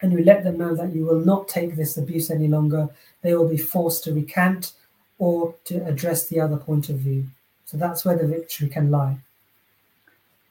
[0.00, 2.88] and you let them know that you will not take this abuse any longer,
[3.20, 4.72] they will be forced to recant
[5.18, 7.26] or to address the other point of view.
[7.66, 9.18] So that's where the victory can lie.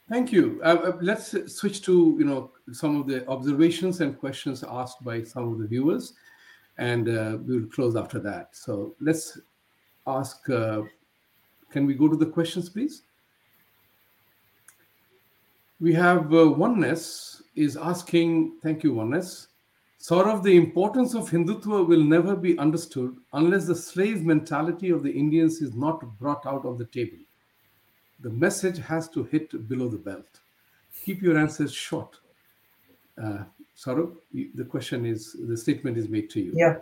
[0.10, 0.60] Thank you.
[0.64, 1.28] Uh, uh let's
[1.58, 5.68] switch to you know some of the observations and questions asked by some of the
[5.68, 6.14] viewers,
[6.78, 8.50] and uh, we'll close after that.
[8.52, 9.40] So let's
[10.06, 10.50] ask.
[10.50, 10.82] Uh,
[11.72, 13.04] can we go to the questions, please?
[15.84, 19.50] We have uh, oneness is asking, thank you, Oneness.
[20.30, 25.12] of the importance of Hindutva will never be understood unless the slave mentality of the
[25.12, 27.18] Indians is not brought out of the table.
[28.22, 30.40] The message has to hit below the belt.
[31.04, 32.16] Keep your answers short.
[33.22, 33.44] Uh,
[33.86, 36.54] the question is, the statement is made to you.
[36.56, 36.78] Yeah.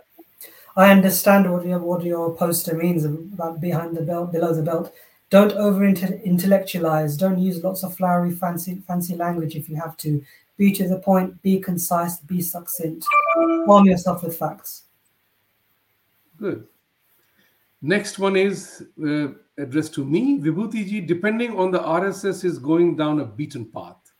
[0.76, 4.94] I understand what your, what your poster means about behind the belt, below the belt.
[5.32, 7.16] Don't over intellectualize.
[7.16, 10.22] Don't use lots of flowery, fancy, fancy language if you have to.
[10.58, 13.06] Be to the point, be concise, be succinct.
[13.66, 14.82] Arm yourself with facts.
[16.36, 16.66] Good.
[17.80, 20.38] Next one is uh, addressed to me.
[20.38, 24.12] Vibhuti depending on the RSS is going down a beaten path.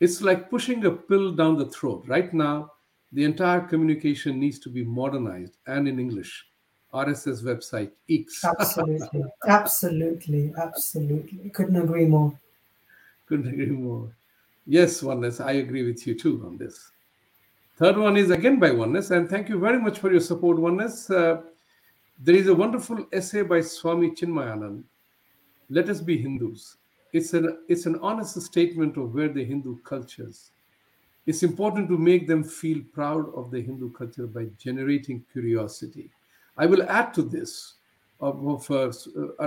[0.00, 2.04] It's like pushing a pill down the throat.
[2.06, 2.72] Right now,
[3.12, 6.47] the entire communication needs to be modernized and in English.
[6.92, 8.44] RSS website, X.
[8.44, 11.50] Absolutely, absolutely, absolutely.
[11.50, 12.38] Couldn't agree more.
[13.26, 14.10] Couldn't agree more.
[14.66, 15.40] Yes, oneness.
[15.40, 16.90] I agree with you too on this.
[17.76, 21.10] Third one is again by oneness, and thank you very much for your support, oneness.
[21.10, 21.42] Uh,
[22.18, 24.82] there is a wonderful essay by Swami Chinmayanand.
[25.70, 26.76] Let us be Hindus.
[27.12, 30.50] It's an it's an honest statement of where the Hindu cultures.
[31.26, 36.10] It's important to make them feel proud of the Hindu culture by generating curiosity.
[36.58, 37.74] I will add to this
[38.20, 38.92] of, of uh,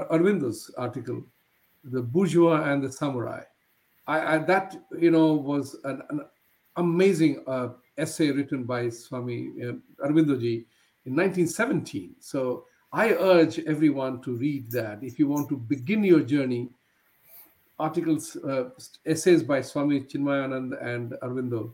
[0.10, 1.24] Arvindo's article,
[1.84, 3.44] the bourgeois and the samurai.
[4.08, 6.22] I, I that you know was an, an
[6.78, 9.74] amazing uh, essay written by Swami uh,
[10.06, 10.66] Arvindoji
[11.06, 12.16] in 1917.
[12.20, 16.70] So I urge everyone to read that if you want to begin your journey.
[17.80, 18.70] Articles, uh,
[19.08, 21.74] essays by Swami Chinmayanand and Arvindo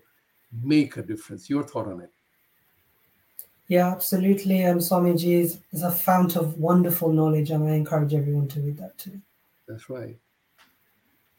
[0.64, 1.50] make a difference.
[1.50, 2.12] Your thought on it?
[3.68, 4.64] Yeah, absolutely.
[4.64, 8.78] Um, Swamiji is, is a fount of wonderful knowledge, and I encourage everyone to read
[8.78, 9.20] that too.
[9.68, 10.18] That's right.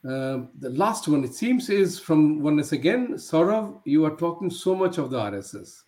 [0.05, 3.15] Um, the last one, it seems, is from Oneness again.
[3.15, 5.83] Saurav, you are talking so much of the RSS.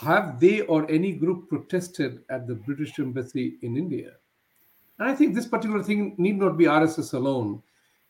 [0.00, 4.12] Have they or any group protested at the British Embassy in India?
[4.98, 7.62] And I think this particular thing need not be RSS alone.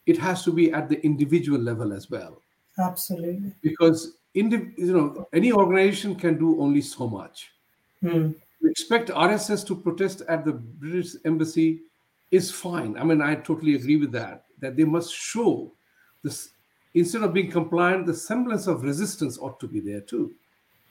[0.07, 2.41] It has to be at the individual level as well.
[2.79, 3.55] Absolutely.
[3.63, 7.51] Because you know any organization can do only so much.
[8.03, 8.35] Mm.
[8.65, 11.81] expect RSS to protest at the British Embassy
[12.31, 12.99] is fine.
[12.99, 14.45] I mean, I totally agree with that.
[14.61, 15.73] That they must show
[16.23, 16.51] this
[16.95, 20.33] instead of being compliant, the semblance of resistance ought to be there too,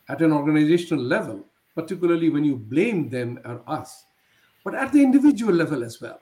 [0.09, 4.05] at an organizational level, particularly when you blame them or us,
[4.63, 6.19] but at the individual level as well.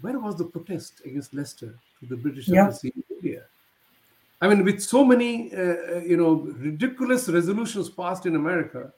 [0.00, 2.62] Where was the protest against Leicester to the British yeah.
[2.62, 3.44] Embassy in India?
[4.44, 6.32] I mean, with so many, uh, uh you know,
[6.68, 8.92] ridiculous resolutions passed in America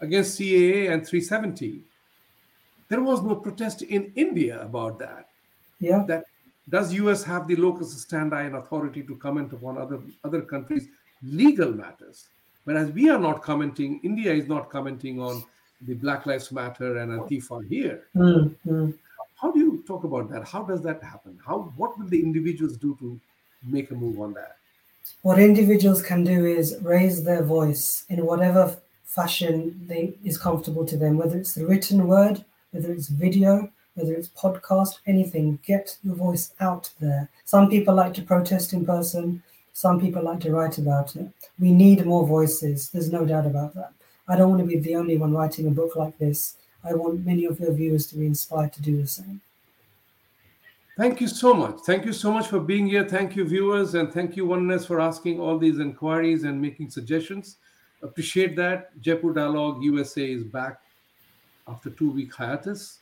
[0.00, 1.80] against CAA and 370,
[2.90, 5.28] there was no protest in India about that.
[5.80, 6.04] Yeah.
[6.06, 6.24] That
[6.68, 10.88] does US have the locus standi and authority to comment upon other other countries'
[11.22, 12.26] legal matters?
[12.64, 15.42] Whereas we are not commenting, India is not commenting on
[15.80, 18.04] the Black Lives Matter and Antifa here.
[18.14, 18.90] Mm-hmm.
[19.40, 20.46] How do you talk about that?
[20.46, 21.38] How does that happen?
[21.46, 23.18] How what will the individuals do to
[23.76, 24.58] make a move on that?
[25.22, 30.96] What individuals can do is raise their voice in whatever fashion they, is comfortable to
[30.96, 36.14] them, whether it's the written word, whether it's video, whether it's podcast, anything, get your
[36.14, 37.28] voice out there.
[37.44, 39.42] Some people like to protest in person,
[39.72, 41.28] some people like to write about it.
[41.58, 43.92] We need more voices, there's no doubt about that.
[44.28, 46.56] I don't want to be the only one writing a book like this.
[46.84, 49.40] I want many of your viewers to be inspired to do the same.
[50.94, 51.80] Thank you so much.
[51.86, 53.08] Thank you so much for being here.
[53.08, 57.56] Thank you, viewers, and thank you, Oneness, for asking all these inquiries and making suggestions.
[58.02, 59.00] Appreciate that.
[59.00, 60.80] Jaipur Dialogue USA is back
[61.66, 62.98] after two week hiatus,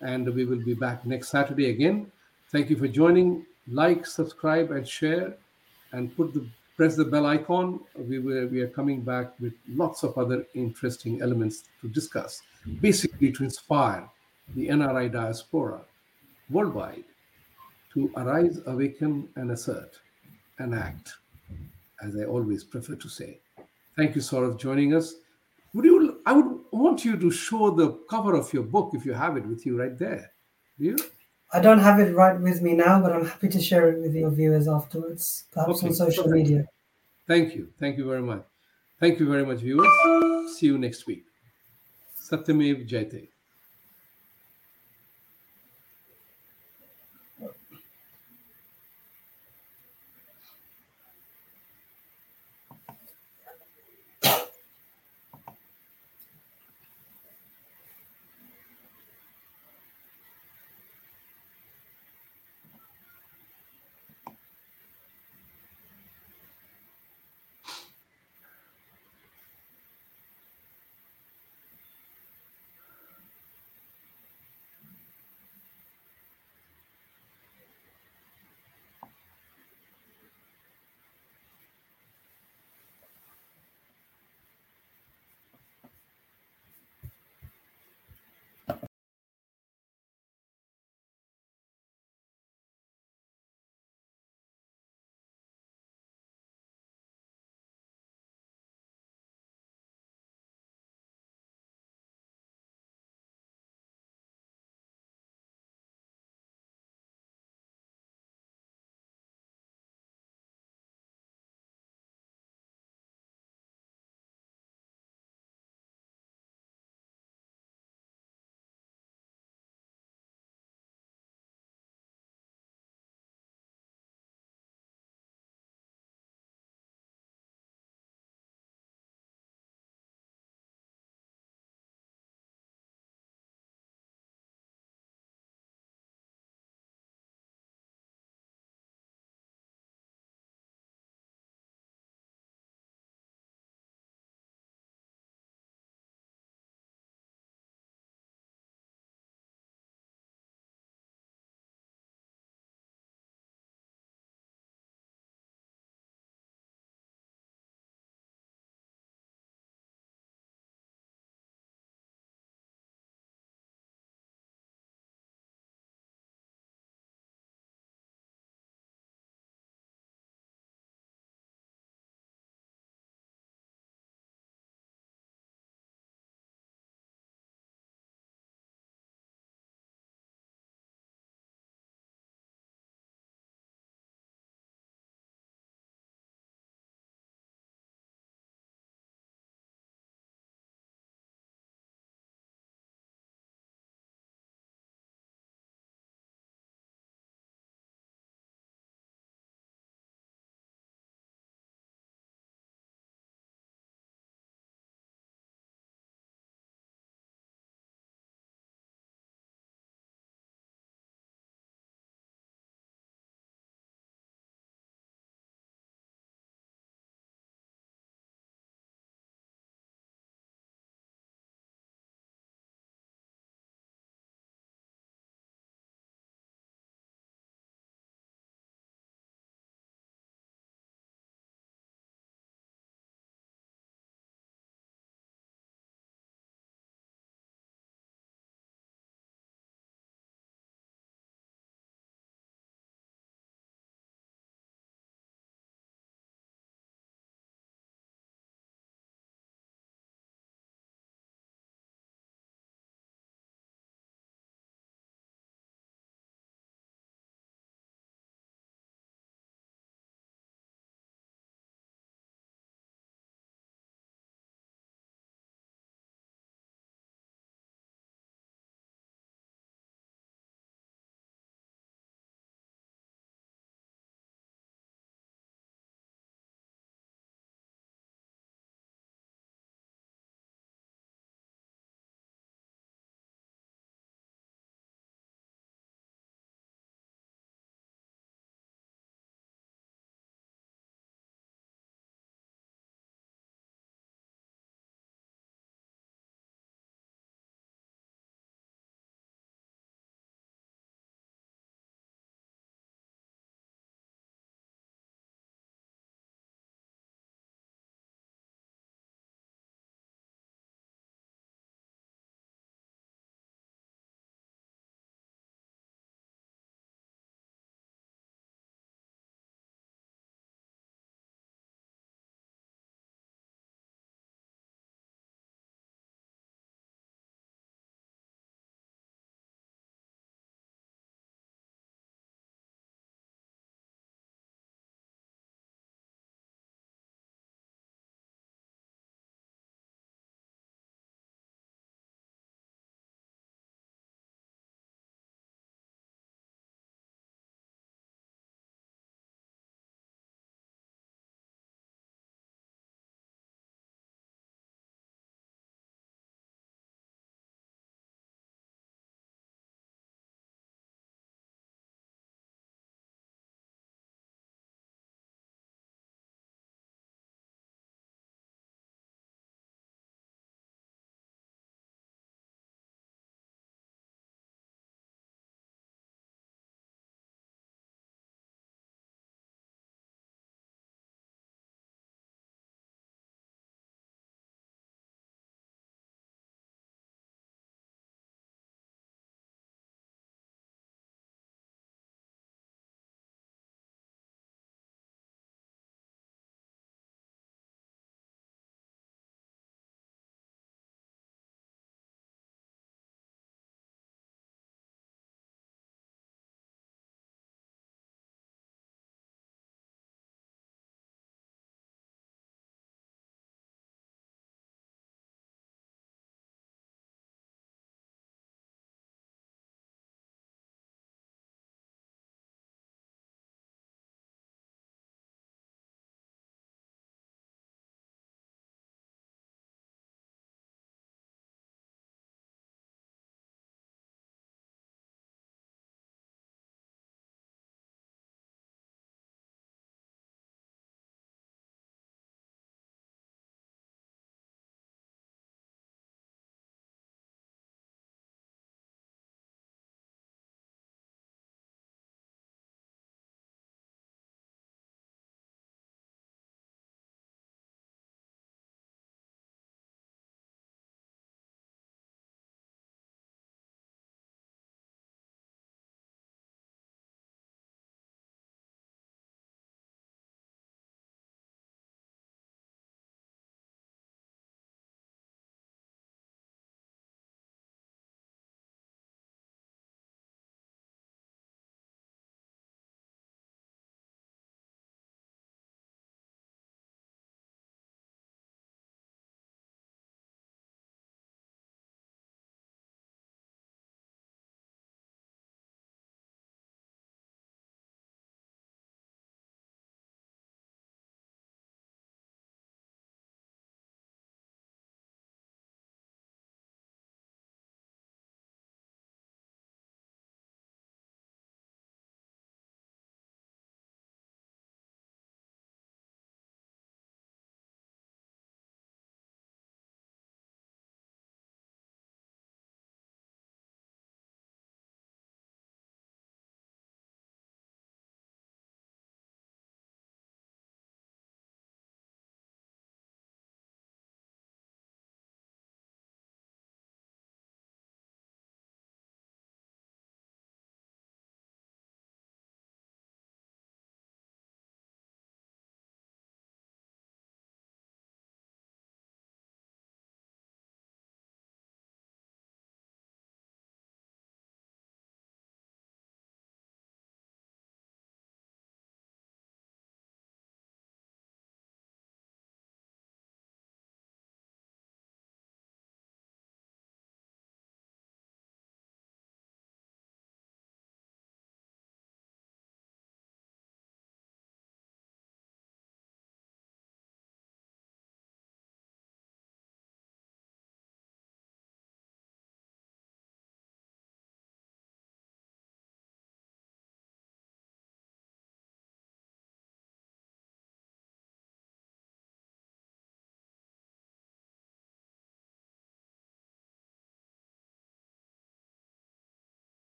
[0.00, 2.10] and we will be back next Saturday again.
[2.50, 3.44] Thank you for joining.
[3.68, 5.34] Like, subscribe, and share,
[5.92, 6.46] and put the
[6.78, 7.80] press the bell icon.
[8.08, 12.40] We were we are coming back with lots of other interesting elements to discuss,
[12.80, 14.08] basically to inspire
[14.56, 15.82] the NRI diaspora
[16.48, 17.04] worldwide
[17.94, 19.98] to arise, awaken, and assert
[20.58, 21.14] and act,
[22.02, 23.40] as I always prefer to say.
[23.96, 25.14] Thank you, Saurav, joining us.
[25.72, 26.20] Would you?
[26.26, 29.46] I would want you to show the cover of your book if you have it
[29.46, 30.32] with you right there.
[30.78, 30.96] Do you?
[31.52, 34.14] I don't have it right with me now, but I'm happy to share it with
[34.14, 36.48] your viewers afterwards, perhaps okay, on social perfect.
[36.48, 36.64] media.
[37.28, 37.68] Thank you.
[37.78, 38.44] Thank you very much.
[38.98, 39.88] Thank you very much, viewers.
[40.56, 41.24] See you next week.
[42.20, 43.28] Satyamev Jayate.